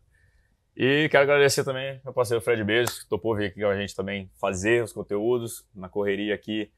E 0.78 1.10
quero 1.10 1.24
agradecer 1.24 1.66
também 1.66 2.00
meu 2.06 2.14
parceiro 2.14 2.42
Fred 2.42 2.64
Beijos, 2.64 3.04
que 3.04 3.10
topou 3.10 3.36
vir 3.36 3.48
aqui 3.48 3.60
com 3.60 3.68
a 3.68 3.76
gente 3.76 3.94
também 3.94 4.32
fazer 4.40 4.82
os 4.82 4.94
conteúdos 4.94 5.66
na 5.76 5.90
correria 5.90 6.34
aqui. 6.34 6.72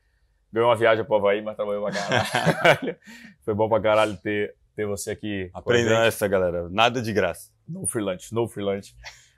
Ganhou 0.52 0.70
uma 0.70 0.76
viagem 0.76 1.06
para 1.06 1.14
o 1.14 1.18
Havaí, 1.18 1.44
mas 1.44 1.56
trabalhou 1.56 1.86
pra 1.86 1.94
caralho. 1.94 2.96
Foi 3.46 3.54
bom 3.54 3.70
pra 3.70 3.80
caralho 3.80 4.18
ter, 4.18 4.56
ter 4.76 4.88
você 4.88 5.12
aqui. 5.12 5.52
Aprendendo 5.54 6.02
essa, 6.02 6.28
galera. 6.28 6.68
Nada 6.70 7.00
de 7.00 7.14
graça. 7.14 7.52
No 7.68 7.86
free 7.86 8.02
lunch, 8.02 8.34
no 8.34 8.48
free 8.48 8.64
lunch. 8.64 8.96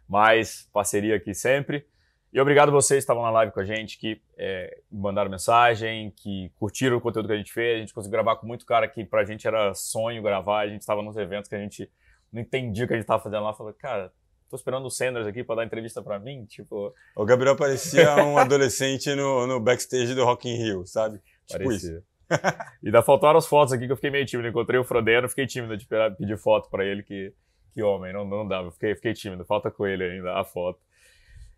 Mas 0.07 0.69
parceria 0.71 1.17
aqui 1.17 1.33
sempre. 1.33 1.85
E 2.33 2.39
obrigado 2.39 2.69
a 2.69 2.71
vocês 2.71 2.99
que 2.99 3.03
estavam 3.03 3.23
na 3.23 3.29
live 3.29 3.51
com 3.51 3.59
a 3.59 3.65
gente, 3.65 3.97
que 3.97 4.21
é, 4.37 4.79
mandaram 4.89 5.29
mensagem, 5.29 6.11
que 6.15 6.49
curtiram 6.57 6.95
o 6.95 7.01
conteúdo 7.01 7.27
que 7.27 7.33
a 7.33 7.37
gente 7.37 7.51
fez. 7.51 7.75
A 7.75 7.79
gente 7.79 7.93
conseguiu 7.93 8.13
gravar 8.13 8.37
com 8.37 8.47
muito 8.47 8.65
cara 8.65 8.87
que 8.87 9.03
pra 9.03 9.25
gente 9.25 9.45
era 9.45 9.73
sonho 9.73 10.23
gravar. 10.23 10.61
A 10.61 10.67
gente 10.67 10.79
estava 10.79 11.01
nos 11.01 11.17
eventos 11.17 11.49
que 11.49 11.55
a 11.55 11.59
gente 11.59 11.91
não 12.31 12.41
entendia 12.41 12.85
o 12.85 12.87
que 12.87 12.93
a 12.93 12.95
gente 12.95 13.03
estava 13.03 13.21
fazendo 13.21 13.43
lá. 13.43 13.53
Falou, 13.53 13.73
cara, 13.73 14.13
tô 14.49 14.55
esperando 14.55 14.85
o 14.85 14.89
Sanders 14.89 15.27
aqui 15.27 15.43
para 15.43 15.57
dar 15.57 15.65
entrevista 15.65 16.01
para 16.01 16.17
mim. 16.19 16.45
Tipo. 16.45 16.93
O 17.17 17.25
Gabriel 17.25 17.57
parecia 17.57 18.15
um 18.23 18.37
adolescente 18.39 19.13
no, 19.13 19.45
no 19.45 19.59
backstage 19.59 20.15
do 20.15 20.23
Rock 20.23 20.47
in 20.47 20.55
Rio, 20.55 20.87
sabe? 20.87 21.19
Tipo 21.45 21.65
parecia. 21.65 21.97
isso. 21.97 22.03
e 22.81 22.87
ainda 22.87 23.01
faltaram 23.01 23.39
as 23.39 23.45
fotos 23.45 23.73
aqui 23.73 23.87
que 23.87 23.91
eu 23.91 23.97
fiquei 23.97 24.09
meio 24.09 24.25
tímido. 24.25 24.47
Encontrei 24.47 24.79
o 24.79 24.85
Frodeno, 24.85 25.27
fiquei 25.27 25.45
tímido 25.45 25.75
de 25.75 25.85
pedir 26.17 26.37
foto 26.37 26.69
para 26.69 26.85
ele, 26.85 27.03
que, 27.03 27.33
que 27.73 27.83
homem, 27.83 28.13
não, 28.13 28.23
não 28.23 28.47
dava. 28.47 28.71
Fiquei, 28.71 28.95
fiquei 28.95 29.13
tímido, 29.13 29.43
falta 29.43 29.69
com 29.69 29.85
ele 29.85 30.05
ainda 30.05 30.39
a 30.39 30.45
foto. 30.45 30.79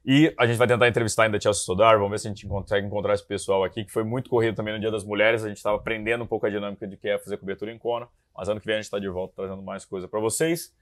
E 0.05 0.33
a 0.37 0.45
gente 0.45 0.57
vai 0.57 0.67
tentar 0.67 0.87
entrevistar 0.87 1.23
ainda 1.23 1.37
a 1.37 1.39
Chelsea 1.39 1.63
Sodar, 1.63 1.95
vamos 1.95 2.11
ver 2.11 2.19
se 2.19 2.27
a 2.27 2.29
gente 2.29 2.45
consegue 2.45 2.85
encontrar 2.85 3.13
esse 3.13 3.25
pessoal 3.25 3.63
aqui, 3.63 3.85
que 3.85 3.91
foi 3.91 4.03
muito 4.03 4.29
corrido 4.29 4.55
também 4.55 4.73
no 4.73 4.79
Dia 4.79 4.91
das 4.91 5.05
Mulheres, 5.05 5.45
a 5.45 5.47
gente 5.47 5.57
estava 5.57 5.77
aprendendo 5.77 6.23
um 6.25 6.27
pouco 6.27 6.45
a 6.45 6.49
dinâmica 6.49 6.85
de 6.85 6.97
que 6.97 7.07
é 7.07 7.17
fazer 7.17 7.37
cobertura 7.37 7.71
em 7.71 7.77
Kona, 7.77 8.07
mas 8.35 8.49
ano 8.49 8.59
que 8.59 8.65
vem 8.65 8.75
a 8.75 8.77
gente 8.79 8.85
está 8.85 8.99
de 8.99 9.07
volta 9.07 9.33
trazendo 9.35 9.61
mais 9.61 9.85
coisa 9.85 10.07
para 10.07 10.19
vocês. 10.19 10.73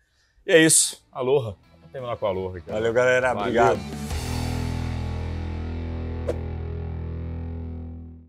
E 0.45 0.51
é 0.51 0.59
isso, 0.59 1.05
aloha. 1.11 1.55
Vamos 1.75 1.91
terminar 1.91 2.17
com 2.17 2.25
a 2.25 2.29
aloha. 2.29 2.61
Valeu, 2.65 2.93
galera, 2.93 3.27
Valeu. 3.27 3.41
obrigado. 3.41 4.10